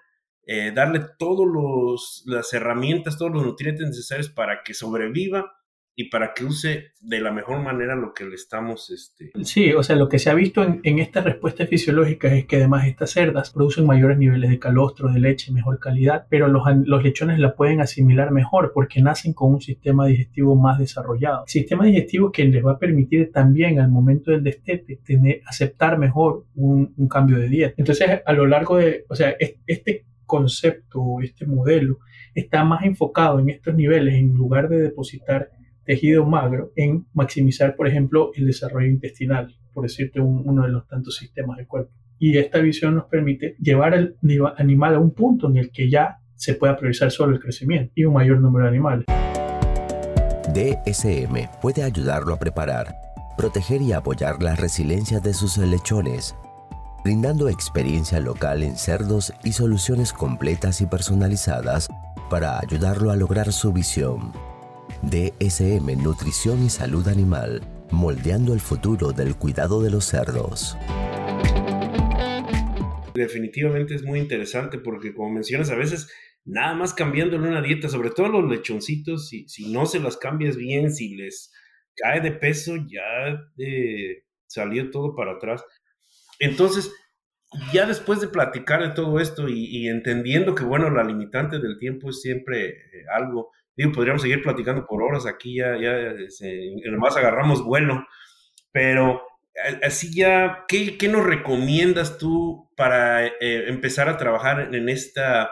eh, 0.47 0.71
darle 0.73 1.01
todas 1.19 2.23
las 2.25 2.53
herramientas, 2.53 3.17
todos 3.17 3.33
los 3.33 3.45
nutrientes 3.45 3.85
necesarios 3.85 4.29
para 4.29 4.63
que 4.63 4.73
sobreviva 4.73 5.53
y 5.99 6.09
para 6.09 6.33
que 6.35 6.45
use 6.45 6.91
de 7.01 7.19
la 7.19 7.31
mejor 7.31 7.59
manera 7.63 7.95
lo 7.95 8.13
que 8.13 8.23
le 8.23 8.35
estamos... 8.35 8.91
Este... 8.91 9.31
Sí, 9.43 9.73
o 9.73 9.81
sea, 9.81 9.95
lo 9.95 10.07
que 10.07 10.19
se 10.19 10.29
ha 10.29 10.35
visto 10.35 10.63
en, 10.63 10.79
en 10.83 10.99
esta 10.99 11.21
respuesta 11.21 11.65
fisiológica 11.65 12.33
es 12.35 12.45
que 12.45 12.57
además 12.57 12.85
estas 12.85 13.09
cerdas 13.09 13.49
producen 13.49 13.87
mayores 13.87 14.19
niveles 14.19 14.51
de 14.51 14.59
calostro, 14.59 15.11
de 15.11 15.19
leche, 15.19 15.51
mejor 15.51 15.79
calidad, 15.79 16.27
pero 16.29 16.47
los, 16.49 16.61
los 16.85 17.03
lechones 17.03 17.39
la 17.39 17.55
pueden 17.55 17.81
asimilar 17.81 18.31
mejor 18.31 18.73
porque 18.75 19.01
nacen 19.01 19.33
con 19.33 19.55
un 19.55 19.59
sistema 19.59 20.05
digestivo 20.05 20.55
más 20.55 20.77
desarrollado. 20.77 21.43
Sistema 21.47 21.85
digestivo 21.85 22.31
que 22.31 22.45
les 22.45 22.63
va 22.63 22.73
a 22.73 22.79
permitir 22.79 23.31
también 23.31 23.79
al 23.79 23.89
momento 23.89 24.29
del 24.29 24.43
destete 24.43 24.99
tener, 25.03 25.41
aceptar 25.47 25.97
mejor 25.97 26.45
un, 26.53 26.93
un 26.95 27.07
cambio 27.09 27.39
de 27.39 27.49
dieta. 27.49 27.73
Entonces, 27.75 28.21
a 28.23 28.33
lo 28.33 28.45
largo 28.45 28.77
de, 28.77 29.03
o 29.09 29.15
sea, 29.15 29.35
este 29.39 30.05
concepto, 30.27 31.17
este 31.23 31.47
modelo, 31.47 31.97
está 32.35 32.63
más 32.63 32.83
enfocado 32.83 33.39
en 33.39 33.49
estos 33.49 33.73
niveles 33.73 34.13
en 34.13 34.35
lugar 34.35 34.69
de 34.69 34.79
depositar 34.79 35.49
tejido 35.83 36.25
magro 36.25 36.71
en 36.75 37.07
maximizar, 37.13 37.75
por 37.75 37.87
ejemplo, 37.87 38.31
el 38.35 38.45
desarrollo 38.45 38.87
intestinal, 38.87 39.55
por 39.73 39.83
decirte 39.83 40.19
uno 40.19 40.63
de 40.63 40.69
los 40.69 40.87
tantos 40.87 41.15
sistemas 41.15 41.57
del 41.57 41.65
cuerpo. 41.65 41.91
Y 42.19 42.37
esta 42.37 42.59
visión 42.59 42.95
nos 42.95 43.05
permite 43.05 43.55
llevar 43.59 43.93
al 43.93 44.17
animal 44.57 44.95
a 44.95 44.99
un 44.99 45.13
punto 45.13 45.47
en 45.47 45.57
el 45.57 45.71
que 45.71 45.89
ya 45.89 46.19
se 46.35 46.55
pueda 46.55 46.77
priorizar 46.77 47.09
solo 47.09 47.33
el 47.33 47.39
crecimiento 47.39 47.93
y 47.95 48.03
un 48.03 48.13
mayor 48.13 48.39
número 48.39 48.65
de 48.65 48.69
animales. 48.69 49.05
DSM 50.53 51.59
puede 51.61 51.83
ayudarlo 51.83 52.33
a 52.33 52.39
preparar, 52.39 52.95
proteger 53.37 53.81
y 53.81 53.93
apoyar 53.93 54.41
la 54.41 54.55
resiliencia 54.55 55.19
de 55.19 55.33
sus 55.33 55.57
lechones, 55.57 56.35
brindando 57.07 57.47
experiencia 57.47 58.19
local 58.19 58.63
en 58.63 58.75
cerdos 58.75 59.31
y 59.45 59.53
soluciones 59.53 60.11
completas 60.11 60.81
y 60.81 60.87
personalizadas 60.87 61.87
para 62.29 62.59
ayudarlo 62.59 63.11
a 63.11 63.15
lograr 63.15 63.53
su 63.53 63.71
visión. 63.71 64.33
DSM 65.03 66.03
Nutrición 66.03 66.65
y 66.65 66.69
Salud 66.69 67.07
Animal, 67.07 67.61
moldeando 67.91 68.53
el 68.53 68.59
futuro 68.59 69.13
del 69.13 69.37
cuidado 69.37 69.81
de 69.81 69.89
los 69.89 70.03
cerdos. 70.03 70.77
Definitivamente 73.13 73.95
es 73.95 74.03
muy 74.03 74.19
interesante 74.19 74.77
porque 74.77 75.13
como 75.13 75.29
mencionas, 75.29 75.69
a 75.69 75.75
veces 75.75 76.11
nada 76.43 76.73
más 76.73 76.93
cambiándole 76.93 77.47
una 77.47 77.61
dieta, 77.61 77.87
sobre 77.87 78.09
todo 78.09 78.27
los 78.27 78.51
lechoncitos, 78.51 79.29
si, 79.29 79.71
no 79.71 79.85
se 79.85 80.01
las 80.01 80.17
cambias 80.17 80.57
bien, 80.57 80.91
si 80.91 81.15
les 81.15 81.53
cae 81.95 82.19
de 82.19 82.33
peso, 82.33 82.75
ya 82.75 83.47
eh, 83.57 84.25
salió 84.45 84.91
todo 84.91 85.15
para 85.15 85.37
atrás. 85.37 85.63
Entonces, 86.39 86.93
ya 87.73 87.85
después 87.85 88.19
de 88.19 88.27
platicar 88.27 88.81
de 88.81 88.93
todo 88.93 89.19
esto 89.19 89.47
y, 89.47 89.87
entendiendo 89.87 90.55
que, 90.55 90.63
bueno, 90.63 90.89
la 90.89 91.03
limitante 91.03 91.59
del 91.59 91.79
tiempo 91.79 92.09
es 92.09 92.21
siempre 92.21 92.69
eh, 92.69 93.05
algo, 93.13 93.51
digo, 93.75 93.91
podríamos 93.91 94.21
seguir 94.21 94.41
platicando 94.41 94.85
por 94.85 95.01
horas 95.01 95.25
aquí, 95.25 95.57
ya, 95.57 95.77
ya 95.79 96.13
nomás 96.91 97.15
agarramos 97.15 97.63
vuelo, 97.63 98.05
pero 98.71 99.21
así 99.83 100.13
ya, 100.13 100.65
¿qué, 100.67 100.97
¿qué, 100.97 101.07
nos 101.07 101.25
recomiendas 101.25 102.17
tú 102.17 102.69
para 102.75 103.25
eh, 103.25 103.65
empezar 103.67 104.09
a 104.09 104.17
trabajar 104.17 104.73
en, 104.73 104.89
esta, 104.89 105.51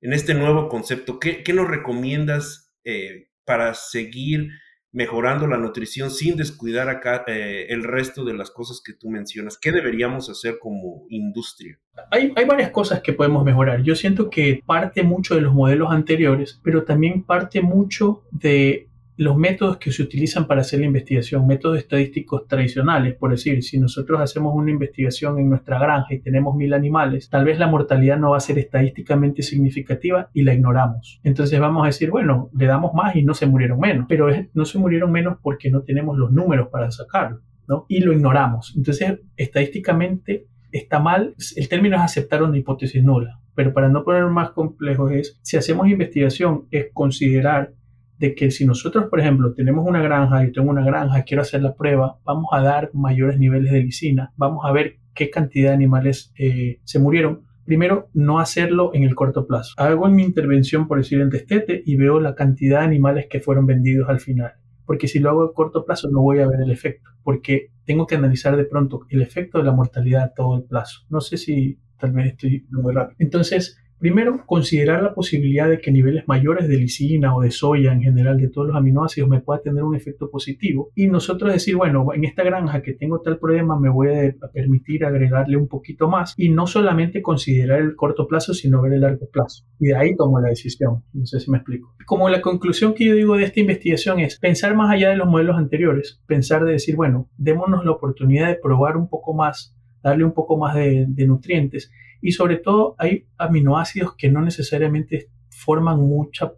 en 0.00 0.12
este 0.12 0.34
nuevo 0.34 0.68
concepto? 0.68 1.20
¿Qué, 1.20 1.42
qué 1.42 1.52
nos 1.52 1.68
recomiendas 1.68 2.74
eh, 2.84 3.28
para 3.44 3.74
seguir 3.74 4.50
mejorando 4.92 5.46
la 5.46 5.58
nutrición 5.58 6.10
sin 6.10 6.36
descuidar 6.36 6.88
acá 6.88 7.24
eh, 7.26 7.66
el 7.68 7.84
resto 7.84 8.24
de 8.24 8.34
las 8.34 8.50
cosas 8.50 8.80
que 8.84 8.92
tú 8.92 9.10
mencionas? 9.10 9.58
¿Qué 9.58 9.72
deberíamos 9.72 10.30
hacer 10.30 10.58
como 10.58 11.06
industria? 11.08 11.78
Hay, 12.10 12.32
hay, 12.36 12.44
varias 12.44 12.70
cosas 12.70 13.00
que 13.00 13.12
podemos 13.12 13.44
mejorar. 13.44 13.82
Yo 13.82 13.94
siento 13.94 14.30
que 14.30 14.62
parte 14.64 15.02
mucho 15.02 15.34
de 15.34 15.40
los 15.40 15.54
modelos 15.54 15.90
anteriores, 15.90 16.60
pero 16.62 16.84
también 16.84 17.24
parte 17.24 17.60
mucho 17.60 18.24
de 18.30 18.88
los 19.16 19.36
métodos 19.36 19.78
que 19.78 19.92
se 19.92 20.02
utilizan 20.02 20.46
para 20.46 20.60
hacer 20.60 20.80
la 20.80 20.86
investigación, 20.86 21.46
métodos 21.46 21.78
estadísticos 21.78 22.46
tradicionales, 22.46 23.14
por 23.14 23.30
decir, 23.30 23.62
si 23.62 23.78
nosotros 23.78 24.20
hacemos 24.20 24.54
una 24.54 24.70
investigación 24.70 25.38
en 25.38 25.48
nuestra 25.48 25.78
granja 25.78 26.14
y 26.14 26.20
tenemos 26.20 26.54
mil 26.54 26.74
animales, 26.74 27.30
tal 27.30 27.44
vez 27.46 27.58
la 27.58 27.66
mortalidad 27.66 28.18
no 28.18 28.30
va 28.30 28.36
a 28.36 28.40
ser 28.40 28.58
estadísticamente 28.58 29.42
significativa 29.42 30.28
y 30.34 30.42
la 30.42 30.52
ignoramos. 30.52 31.20
Entonces 31.24 31.58
vamos 31.58 31.84
a 31.84 31.86
decir, 31.86 32.10
bueno, 32.10 32.50
le 32.52 32.66
damos 32.66 32.92
más 32.92 33.16
y 33.16 33.22
no 33.22 33.32
se 33.32 33.46
murieron 33.46 33.80
menos, 33.80 34.06
pero 34.08 34.28
no 34.52 34.64
se 34.66 34.78
murieron 34.78 35.10
menos 35.10 35.38
porque 35.42 35.70
no 35.70 35.82
tenemos 35.82 36.18
los 36.18 36.30
números 36.30 36.68
para 36.68 36.90
sacarlo, 36.90 37.40
¿no? 37.66 37.86
Y 37.88 38.00
lo 38.00 38.12
ignoramos. 38.12 38.74
Entonces, 38.76 39.20
estadísticamente 39.36 40.46
está 40.72 40.98
mal, 40.98 41.34
el 41.56 41.68
término 41.68 41.96
es 41.96 42.02
aceptar 42.02 42.42
una 42.42 42.58
hipótesis 42.58 43.02
nula, 43.02 43.40
pero 43.54 43.72
para 43.72 43.88
no 43.88 44.04
poner 44.04 44.26
más 44.26 44.50
complejos 44.50 45.12
es, 45.12 45.38
si 45.42 45.56
hacemos 45.56 45.88
investigación, 45.88 46.66
es 46.70 46.88
considerar 46.92 47.72
de 48.18 48.34
que 48.34 48.50
si 48.50 48.64
nosotros, 48.64 49.06
por 49.10 49.20
ejemplo, 49.20 49.52
tenemos 49.54 49.86
una 49.86 50.02
granja, 50.02 50.44
yo 50.44 50.52
tengo 50.52 50.70
una 50.70 50.84
granja, 50.84 51.22
quiero 51.22 51.42
hacer 51.42 51.62
la 51.62 51.74
prueba, 51.74 52.18
vamos 52.24 52.48
a 52.52 52.62
dar 52.62 52.90
mayores 52.94 53.38
niveles 53.38 53.72
de 53.72 53.82
lisina, 53.82 54.32
vamos 54.36 54.64
a 54.64 54.72
ver 54.72 54.98
qué 55.14 55.30
cantidad 55.30 55.70
de 55.70 55.74
animales 55.74 56.32
eh, 56.38 56.80
se 56.84 56.98
murieron. 56.98 57.42
Primero, 57.64 58.08
no 58.14 58.38
hacerlo 58.38 58.92
en 58.94 59.02
el 59.02 59.14
corto 59.16 59.46
plazo. 59.46 59.74
Hago 59.76 60.08
mi 60.08 60.22
intervención, 60.22 60.86
por 60.86 60.98
decir, 60.98 61.20
en 61.20 61.30
destete 61.30 61.82
y 61.84 61.96
veo 61.96 62.20
la 62.20 62.36
cantidad 62.36 62.80
de 62.80 62.86
animales 62.86 63.26
que 63.28 63.40
fueron 63.40 63.66
vendidos 63.66 64.08
al 64.08 64.20
final. 64.20 64.52
Porque 64.84 65.08
si 65.08 65.18
lo 65.18 65.30
hago 65.30 65.42
a 65.42 65.52
corto 65.52 65.84
plazo 65.84 66.08
no 66.08 66.20
voy 66.20 66.38
a 66.38 66.46
ver 66.46 66.60
el 66.60 66.70
efecto, 66.70 67.10
porque 67.24 67.72
tengo 67.84 68.06
que 68.06 68.14
analizar 68.14 68.56
de 68.56 68.64
pronto 68.64 69.00
el 69.08 69.20
efecto 69.20 69.58
de 69.58 69.64
la 69.64 69.72
mortalidad 69.72 70.22
a 70.22 70.32
todo 70.32 70.56
el 70.56 70.62
plazo. 70.62 71.00
No 71.10 71.20
sé 71.20 71.38
si 71.38 71.80
tal 71.98 72.12
vez 72.12 72.26
estoy 72.26 72.66
muy 72.70 72.94
rápido. 72.94 73.16
Entonces, 73.18 73.78
Primero, 73.98 74.44
considerar 74.44 75.02
la 75.02 75.14
posibilidad 75.14 75.68
de 75.70 75.80
que 75.80 75.90
niveles 75.90 76.28
mayores 76.28 76.68
de 76.68 76.76
lisina 76.76 77.34
o 77.34 77.40
de 77.40 77.50
soya 77.50 77.92
en 77.92 78.02
general 78.02 78.38
de 78.38 78.48
todos 78.48 78.68
los 78.68 78.76
aminoácidos 78.76 79.28
me 79.30 79.40
pueda 79.40 79.62
tener 79.62 79.82
un 79.82 79.96
efecto 79.96 80.30
positivo 80.30 80.90
y 80.94 81.06
nosotros 81.06 81.50
decir, 81.50 81.76
bueno, 81.76 82.06
en 82.12 82.24
esta 82.24 82.42
granja 82.42 82.82
que 82.82 82.92
tengo 82.92 83.20
tal 83.22 83.38
problema 83.38 83.78
me 83.78 83.88
voy 83.88 84.08
a 84.08 84.48
permitir 84.52 85.04
agregarle 85.04 85.56
un 85.56 85.66
poquito 85.66 86.08
más 86.08 86.34
y 86.36 86.50
no 86.50 86.66
solamente 86.66 87.22
considerar 87.22 87.80
el 87.80 87.96
corto 87.96 88.26
plazo, 88.26 88.52
sino 88.52 88.82
ver 88.82 88.92
el 88.92 89.00
largo 89.00 89.30
plazo. 89.30 89.64
Y 89.78 89.86
de 89.86 89.96
ahí 89.96 90.14
tomo 90.14 90.40
la 90.40 90.50
decisión. 90.50 91.02
No 91.14 91.24
sé 91.24 91.40
si 91.40 91.50
me 91.50 91.58
explico. 91.58 91.94
Como 92.04 92.28
la 92.28 92.42
conclusión 92.42 92.94
que 92.94 93.06
yo 93.06 93.14
digo 93.14 93.36
de 93.36 93.44
esta 93.44 93.60
investigación 93.60 94.20
es 94.20 94.38
pensar 94.38 94.74
más 94.76 94.90
allá 94.90 95.08
de 95.08 95.16
los 95.16 95.26
modelos 95.26 95.56
anteriores, 95.56 96.20
pensar 96.26 96.64
de 96.64 96.72
decir, 96.72 96.96
bueno, 96.96 97.30
démonos 97.38 97.84
la 97.84 97.92
oportunidad 97.92 98.48
de 98.48 98.56
probar 98.56 98.98
un 98.98 99.08
poco 99.08 99.32
más, 99.32 99.74
darle 100.02 100.24
un 100.24 100.32
poco 100.32 100.58
más 100.58 100.74
de, 100.74 101.06
de 101.08 101.26
nutrientes 101.26 101.90
y 102.26 102.32
sobre 102.32 102.56
todo 102.56 102.96
hay 102.98 103.24
aminoácidos 103.38 104.16
que 104.16 104.28
no 104.28 104.42
necesariamente 104.42 105.28
forman 105.48 106.00
mucha, 106.00 106.50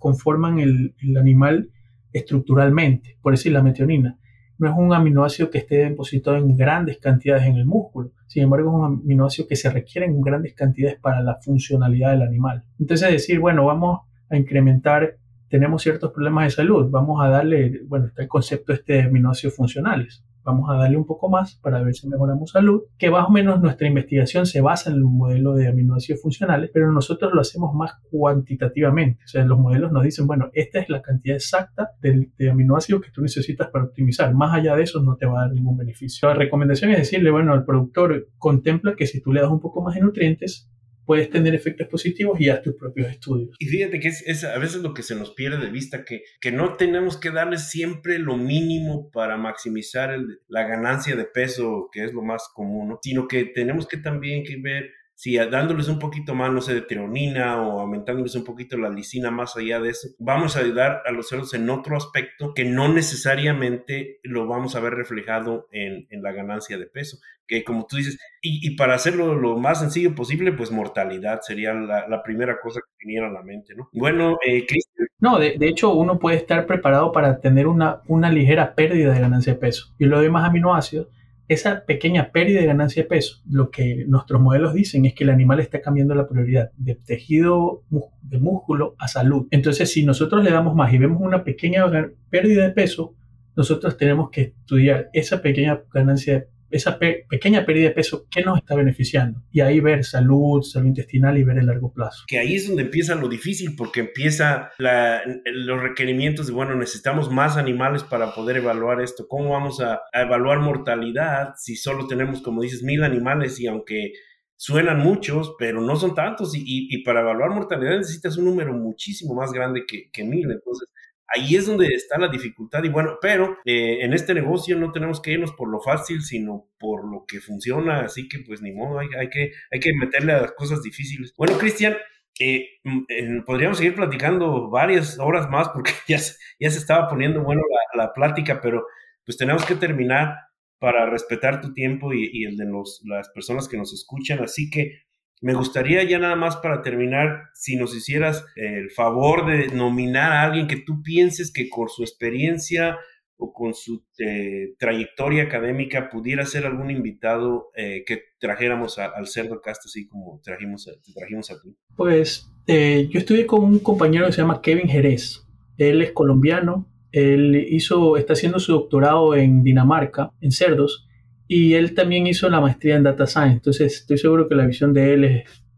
conforman 0.00 0.58
el, 0.58 0.96
animal 1.16 1.70
estructuralmente, 2.12 3.18
por 3.22 3.32
decir 3.32 3.52
la 3.52 3.62
metionina. 3.62 4.18
No 4.58 4.68
es 4.68 4.76
un 4.76 4.92
aminoácido 4.92 5.48
que 5.48 5.58
esté 5.58 5.76
depositado 5.76 6.38
en 6.38 6.56
grandes 6.56 6.98
cantidades 6.98 7.44
en 7.44 7.54
el 7.54 7.66
músculo, 7.66 8.10
sin 8.26 8.42
embargo 8.42 8.70
es 8.70 8.74
un 8.74 9.00
aminoácido 9.00 9.46
que 9.46 9.54
se 9.54 9.70
requiere 9.70 10.08
en 10.08 10.20
grandes 10.20 10.54
cantidades 10.54 10.98
para 10.98 11.22
la 11.22 11.36
funcionalidad 11.36 12.10
del 12.10 12.22
animal. 12.22 12.64
Entonces 12.80 13.08
decir, 13.08 13.38
bueno, 13.38 13.64
vamos 13.64 14.00
a 14.28 14.36
incrementar, 14.36 15.18
tenemos 15.48 15.84
ciertos 15.84 16.10
problemas 16.10 16.46
de 16.46 16.50
salud, 16.50 16.90
vamos 16.90 17.24
a 17.24 17.28
darle, 17.28 17.82
bueno, 17.86 18.06
está 18.06 18.22
el 18.22 18.28
concepto 18.28 18.72
este 18.72 18.94
de 18.94 19.02
aminoácidos 19.02 19.54
funcionales 19.54 20.24
vamos 20.44 20.70
a 20.70 20.74
darle 20.74 20.96
un 20.96 21.06
poco 21.06 21.28
más 21.28 21.56
para 21.56 21.82
ver 21.82 21.94
si 21.94 22.08
mejoramos 22.08 22.50
salud, 22.50 22.82
que 22.98 23.10
más 23.10 23.28
o 23.28 23.30
menos 23.30 23.60
nuestra 23.60 23.86
investigación 23.86 24.46
se 24.46 24.60
basa 24.60 24.90
en 24.90 25.02
un 25.02 25.16
modelo 25.16 25.54
de 25.54 25.68
aminoácidos 25.68 26.22
funcionales, 26.22 26.70
pero 26.72 26.90
nosotros 26.92 27.32
lo 27.32 27.40
hacemos 27.40 27.74
más 27.74 27.94
cuantitativamente. 28.10 29.22
O 29.24 29.28
sea, 29.28 29.44
los 29.44 29.58
modelos 29.58 29.92
nos 29.92 30.04
dicen, 30.04 30.26
bueno, 30.26 30.50
esta 30.52 30.80
es 30.80 30.88
la 30.88 31.02
cantidad 31.02 31.36
exacta 31.36 31.90
de, 32.00 32.30
de 32.36 32.50
aminoácidos 32.50 33.02
que 33.02 33.10
tú 33.10 33.22
necesitas 33.22 33.68
para 33.68 33.84
optimizar. 33.84 34.34
Más 34.34 34.54
allá 34.54 34.76
de 34.76 34.82
eso 34.82 35.02
no 35.02 35.16
te 35.16 35.26
va 35.26 35.40
a 35.40 35.46
dar 35.46 35.52
ningún 35.52 35.76
beneficio. 35.76 36.28
La 36.28 36.34
recomendación 36.34 36.90
es 36.90 36.98
decirle, 36.98 37.30
bueno, 37.30 37.52
al 37.52 37.64
productor 37.64 38.28
contempla 38.38 38.94
que 38.96 39.06
si 39.06 39.20
tú 39.20 39.32
le 39.32 39.40
das 39.40 39.50
un 39.50 39.60
poco 39.60 39.82
más 39.82 39.94
de 39.94 40.00
nutrientes, 40.00 40.68
puedes 41.04 41.30
tener 41.30 41.54
efectos 41.54 41.88
positivos 41.88 42.40
y 42.40 42.48
haz 42.48 42.62
tus 42.62 42.74
propios 42.74 43.10
estudios. 43.10 43.56
Y 43.58 43.66
fíjate 43.66 44.00
que 44.00 44.08
es, 44.08 44.44
a 44.44 44.58
veces 44.58 44.82
lo 44.82 44.94
que 44.94 45.02
se 45.02 45.14
nos 45.14 45.32
pierde 45.32 45.64
de 45.64 45.70
vista, 45.70 46.04
que, 46.04 46.22
que 46.40 46.52
no 46.52 46.74
tenemos 46.74 47.16
que 47.16 47.30
darle 47.30 47.58
siempre 47.58 48.18
lo 48.18 48.36
mínimo 48.36 49.10
para 49.10 49.36
maximizar 49.36 50.16
la 50.48 50.66
ganancia 50.66 51.16
de 51.16 51.24
peso, 51.24 51.88
que 51.92 52.04
es 52.04 52.12
lo 52.12 52.22
más 52.22 52.48
común, 52.54 52.98
sino 53.02 53.28
que 53.28 53.44
tenemos 53.44 53.86
que 53.86 53.96
también 53.96 54.44
que 54.44 54.56
ver 54.56 54.90
si 55.22 55.36
dándoles 55.36 55.86
un 55.86 56.00
poquito 56.00 56.34
más, 56.34 56.50
no 56.50 56.60
sé, 56.60 56.74
de 56.74 56.80
tironina 56.80 57.62
o 57.62 57.78
aumentándoles 57.78 58.34
un 58.34 58.42
poquito 58.42 58.76
la 58.76 58.90
lisina 58.90 59.30
más 59.30 59.56
allá 59.56 59.78
de 59.78 59.90
eso, 59.90 60.08
vamos 60.18 60.56
a 60.56 60.58
ayudar 60.58 61.00
a 61.06 61.12
los 61.12 61.28
cerdos 61.28 61.54
en 61.54 61.70
otro 61.70 61.96
aspecto 61.96 62.54
que 62.54 62.64
no 62.64 62.92
necesariamente 62.92 64.18
lo 64.24 64.48
vamos 64.48 64.74
a 64.74 64.80
ver 64.80 64.94
reflejado 64.94 65.68
en, 65.70 66.08
en 66.10 66.22
la 66.24 66.32
ganancia 66.32 66.76
de 66.76 66.86
peso. 66.86 67.18
Que 67.46 67.62
como 67.62 67.86
tú 67.88 67.98
dices, 67.98 68.18
y, 68.40 68.66
y 68.66 68.74
para 68.74 68.94
hacerlo 68.94 69.36
lo 69.36 69.56
más 69.56 69.78
sencillo 69.78 70.12
posible, 70.16 70.50
pues 70.50 70.72
mortalidad 70.72 71.38
sería 71.42 71.72
la, 71.72 72.22
primera 72.24 72.58
cosa 72.60 72.80
que 72.80 73.06
viniera 73.06 73.28
a 73.28 73.32
la 73.32 73.44
mente, 73.44 73.76
¿no? 73.76 73.90
Bueno, 73.92 74.38
eh, 74.44 74.66
Cristian. 74.66 75.06
No, 75.20 75.38
de, 75.38 75.56
hecho 75.60 75.94
uno 75.94 76.18
puede 76.18 76.36
estar 76.36 76.66
preparado 76.66 77.12
para 77.12 77.38
tener 77.38 77.68
una, 77.68 78.02
una 78.08 78.28
ligera 78.28 78.74
pérdida 78.74 79.12
de 79.12 79.20
ganancia 79.20 79.52
de 79.52 79.60
peso. 79.60 79.94
Y 80.00 80.06
lo 80.06 80.20
demás 80.20 80.48
aminoácidos 80.48 81.06
esa 81.52 81.84
pequeña 81.84 82.30
pérdida 82.30 82.60
de 82.60 82.66
ganancia 82.66 83.02
de 83.02 83.08
peso, 83.08 83.42
lo 83.48 83.70
que 83.70 84.04
nuestros 84.06 84.40
modelos 84.40 84.74
dicen 84.74 85.04
es 85.06 85.14
que 85.14 85.24
el 85.24 85.30
animal 85.30 85.60
está 85.60 85.80
cambiando 85.80 86.14
la 86.14 86.28
prioridad 86.28 86.70
de 86.76 86.94
tejido 86.94 87.82
de 88.22 88.38
músculo 88.38 88.94
a 88.98 89.08
salud. 89.08 89.46
Entonces, 89.50 89.92
si 89.92 90.04
nosotros 90.04 90.44
le 90.44 90.50
damos 90.50 90.74
más 90.74 90.92
y 90.92 90.98
vemos 90.98 91.20
una 91.20 91.44
pequeña 91.44 91.84
pérdida 92.30 92.64
de 92.64 92.70
peso, 92.70 93.14
nosotros 93.54 93.96
tenemos 93.96 94.30
que 94.30 94.54
estudiar 94.58 95.10
esa 95.12 95.42
pequeña 95.42 95.82
ganancia 95.92 96.46
esa 96.72 96.98
pequeña 96.98 97.64
pérdida 97.64 97.88
de 97.88 97.94
peso, 97.94 98.26
¿qué 98.30 98.42
nos 98.42 98.58
está 98.58 98.74
beneficiando? 98.74 99.42
Y 99.50 99.60
ahí 99.60 99.78
ver 99.80 100.04
salud, 100.04 100.62
salud 100.62 100.88
intestinal 100.88 101.36
y 101.36 101.44
ver 101.44 101.58
el 101.58 101.66
largo 101.66 101.92
plazo. 101.92 102.24
Que 102.26 102.38
ahí 102.38 102.56
es 102.56 102.66
donde 102.66 102.82
empieza 102.82 103.14
lo 103.14 103.28
difícil, 103.28 103.76
porque 103.76 104.00
empieza 104.00 104.70
los 104.78 105.82
requerimientos 105.82 106.46
de, 106.46 106.52
bueno, 106.52 106.74
necesitamos 106.74 107.30
más 107.30 107.56
animales 107.56 108.02
para 108.02 108.34
poder 108.34 108.56
evaluar 108.56 109.00
esto. 109.00 109.26
¿Cómo 109.28 109.50
vamos 109.50 109.80
a, 109.80 110.00
evaluar 110.12 110.60
mortalidad 110.60 111.54
si 111.56 111.76
solo 111.76 112.06
tenemos, 112.06 112.42
como 112.42 112.62
dices, 112.62 112.82
mil 112.82 113.04
animales 113.04 113.60
y 113.60 113.66
aunque 113.66 114.12
suenan 114.56 115.00
muchos, 115.00 115.54
pero 115.58 115.80
no 115.80 115.96
son 115.96 116.14
tantos. 116.14 116.52
Y, 116.54 117.02
para 117.04 117.20
evaluar 117.20 117.50
mortalidad 117.50 117.98
necesitas 117.98 118.36
un 118.36 118.46
número 118.46 118.72
muchísimo 118.72 119.34
más 119.34 119.52
grande 119.52 119.82
que, 119.86 120.10
que 120.10 120.24
mil. 120.24 120.50
Entonces, 120.50 120.88
Ahí 121.34 121.56
es 121.56 121.66
donde 121.66 121.86
está 121.88 122.18
la 122.18 122.28
dificultad 122.28 122.84
y 122.84 122.88
bueno, 122.88 123.18
pero 123.20 123.58
eh, 123.64 123.98
en 124.02 124.12
este 124.12 124.34
negocio 124.34 124.76
no 124.76 124.92
tenemos 124.92 125.20
que 125.22 125.32
irnos 125.32 125.52
por 125.52 125.68
lo 125.68 125.80
fácil, 125.80 126.22
sino 126.22 126.68
por 126.78 127.10
lo 127.10 127.24
que 127.26 127.40
funciona, 127.40 128.00
así 128.00 128.28
que 128.28 128.40
pues 128.40 128.60
ni 128.60 128.72
modo, 128.72 128.98
hay, 128.98 129.08
que, 129.30 129.52
hay 129.70 129.80
que 129.80 129.92
meterle 129.94 130.32
a 130.32 130.42
las 130.42 130.52
cosas 130.52 130.82
difíciles. 130.82 131.32
Bueno, 131.36 131.56
Cristian, 131.58 131.96
eh, 132.38 132.80
mm, 132.84 133.44
podríamos 133.44 133.78
seguir 133.78 133.94
platicando 133.94 134.68
varias 134.70 135.18
horas 135.18 135.48
más 135.48 135.68
porque 135.70 135.92
ya, 136.08 136.18
ya 136.58 136.70
se 136.70 136.78
estaba 136.78 137.08
poniendo 137.08 137.42
bueno 137.42 137.62
la, 137.94 138.12
plática, 138.12 138.60
pero 138.60 138.86
pues 139.24 139.36
tenemos 139.36 139.64
que 139.64 139.76
terminar 139.76 140.36
para 140.78 141.08
respetar 141.08 141.60
tu 141.60 141.72
tiempo 141.72 142.12
y, 142.12 142.28
y 142.32 142.44
el 142.44 142.56
de 142.56 142.66
los, 142.66 143.02
las 143.04 143.28
personas 143.30 143.68
que 143.68 143.76
nos 143.76 143.92
escuchan, 143.92 144.40
así 144.40 144.68
que 144.70 145.02
me 145.42 145.54
gustaría 145.54 146.04
ya 146.04 146.20
nada 146.20 146.36
más 146.36 146.56
para 146.56 146.82
terminar, 146.82 147.50
si 147.52 147.76
nos 147.76 147.94
hicieras 147.96 148.46
el 148.54 148.90
favor 148.92 149.44
de 149.44 149.74
nominar 149.74 150.32
a 150.32 150.42
alguien 150.42 150.68
que 150.68 150.76
tú 150.76 151.02
pienses 151.02 151.52
que 151.52 151.68
por 151.68 151.90
su 151.90 152.02
experiencia 152.02 152.96
o 153.36 153.52
con 153.52 153.74
su 153.74 154.04
eh, 154.18 154.74
trayectoria 154.78 155.42
académica 155.42 156.10
pudiera 156.10 156.46
ser 156.46 156.64
algún 156.64 156.92
invitado 156.92 157.70
eh, 157.74 158.04
que 158.06 158.22
trajéramos 158.38 159.00
al 159.00 159.26
Cerdo 159.26 159.60
Cast, 159.60 159.84
así 159.84 160.06
como 160.06 160.40
trajimos 160.44 160.86
a, 160.86 160.92
trajimos 161.12 161.50
a 161.50 161.60
ti? 161.60 161.76
Pues 161.96 162.48
eh, 162.68 163.08
yo 163.10 163.18
estudié 163.18 163.44
con 163.44 163.64
un 163.64 163.80
compañero 163.80 164.26
que 164.26 164.32
se 164.32 164.42
llama 164.42 164.62
Kevin 164.62 164.88
Jerez. 164.88 165.44
Él 165.76 166.02
es 166.02 166.12
colombiano, 166.12 166.88
él 167.10 167.66
hizo, 167.68 168.16
está 168.16 168.34
haciendo 168.34 168.60
su 168.60 168.72
doctorado 168.72 169.34
en 169.34 169.64
Dinamarca, 169.64 170.30
en 170.40 170.52
cerdos, 170.52 171.08
y 171.48 171.74
él 171.74 171.94
también 171.94 172.26
hizo 172.26 172.48
la 172.48 172.60
maestría 172.60 172.96
en 172.96 173.02
Data 173.02 173.26
Science. 173.26 173.54
Entonces 173.54 173.94
estoy 173.94 174.18
seguro 174.18 174.48
que 174.48 174.54
la 174.54 174.66
visión 174.66 174.92
de 174.92 175.14
él 175.14 175.24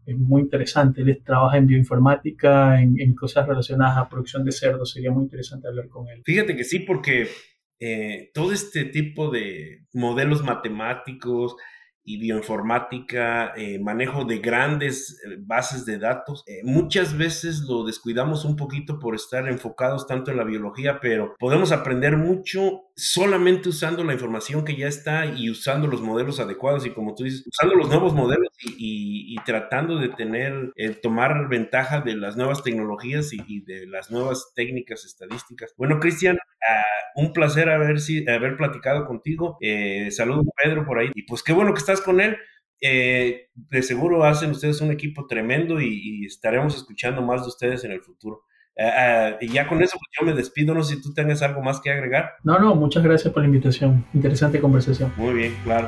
es 0.05 0.17
muy 0.17 0.41
interesante. 0.41 1.01
Él 1.01 1.21
trabaja 1.23 1.57
en 1.57 1.67
bioinformática, 1.67 2.81
en, 2.81 3.13
cosas 3.15 3.47
relacionadas 3.47 3.97
a 3.97 4.09
producción 4.09 4.45
de 4.45 4.51
cerdos. 4.51 4.91
Sería 4.91 5.11
muy 5.11 5.23
interesante 5.23 5.67
hablar 5.67 5.89
con 5.89 6.07
él. 6.07 6.21
Fíjate 6.23 6.55
que 6.55 6.63
sí, 6.63 6.79
porque 6.79 7.27
eh, 7.79 8.31
todo 8.33 8.51
este 8.51 8.85
tipo 8.85 9.29
de 9.29 9.85
modelos 9.93 10.43
matemáticos, 10.43 11.55
y 12.05 12.17
bioinformática, 12.17 13.53
eh, 13.55 13.79
manejo 13.79 14.25
de 14.25 14.37
grandes 14.37 15.19
eh, 15.25 15.37
bases 15.39 15.85
de 15.85 15.97
datos. 15.97 16.43
Eh, 16.45 16.61
muchas 16.63 17.17
veces 17.17 17.61
lo 17.61 17.83
descuidamos 17.83 18.45
un 18.45 18.55
poquito 18.55 18.99
por 18.99 19.15
estar 19.15 19.47
enfocados 19.47 20.05
tanto 20.05 20.29
en 20.29 20.37
la 20.37 20.43
biología, 20.43 20.99
pero 21.01 21.35
podemos 21.39 21.71
aprender 21.71 22.15
mucho 22.15 22.83
solamente 22.95 23.69
usando 23.69 24.03
la 24.03 24.13
información 24.13 24.63
que 24.63 24.77
ya 24.77 24.87
está 24.87 25.25
y 25.25 25.49
usando 25.49 25.87
los 25.87 26.01
modelos 26.01 26.39
adecuados 26.39 26.85
y 26.85 26.91
como 26.91 27.15
tú 27.15 27.23
dices, 27.23 27.43
usando 27.47 27.75
los 27.75 27.89
nuevos 27.89 28.13
modelos 28.13 28.44
y, 28.61 29.35
tratando 29.45 29.97
de 29.97 30.09
tener, 30.09 30.73
tomar 31.01 31.47
ventaja 31.49 32.01
de 32.01 32.15
las 32.15 32.37
nuevas 32.37 32.63
tecnologías 32.63 33.31
y, 33.33 33.61
de 33.61 33.87
las 33.87 34.11
nuevas 34.11 34.53
técnicas 34.55 35.05
estadísticas. 35.05 35.73
Bueno, 35.77 35.99
Cristian, 35.99 36.37
ah, 36.67 36.83
un 37.15 37.33
placer 37.33 37.69
haber, 37.69 37.97
haber 38.29 38.57
platicado 38.57 39.05
contigo. 39.05 39.57
saludos 40.11 40.45
Pedro 40.63 40.85
por 40.85 40.99
ahí 40.99 41.11
y 41.15 41.23
pues 41.23 41.43
qué 41.43 41.53
bueno 41.53 41.73
que 41.73 41.79
estás 41.79 42.01
con 42.01 42.21
él, 42.21 42.37
eh, 42.81 43.49
de 43.55 43.81
seguro 43.81 44.23
hacen 44.25 44.51
ustedes 44.51 44.81
un 44.81 44.91
equipo 44.91 45.27
tremendo 45.27 45.79
y, 45.81 46.25
estaremos 46.25 46.75
escuchando 46.75 47.21
más 47.21 47.41
de 47.41 47.47
ustedes 47.47 47.83
en 47.83 47.91
el 47.91 48.01
futuro. 48.01 48.43
Eh, 48.75 48.91
eh, 48.95 49.37
y 49.41 49.47
ya 49.49 49.67
con 49.67 49.81
eso 49.81 49.97
pues, 49.97 50.11
yo 50.19 50.25
me 50.25 50.33
despido, 50.33 50.73
no 50.73 50.83
sé 50.83 50.95
si 50.95 51.01
tú 51.01 51.13
tengas 51.13 51.41
algo 51.41 51.61
más 51.61 51.79
que 51.79 51.91
agregar. 51.91 52.33
No, 52.43 52.59
no, 52.59 52.75
muchas 52.75 53.03
gracias 53.03 53.33
por 53.33 53.41
la 53.41 53.47
invitación. 53.47 54.05
Interesante 54.13 54.59
conversación. 54.59 55.13
Muy 55.17 55.33
bien, 55.33 55.55
claro. 55.63 55.87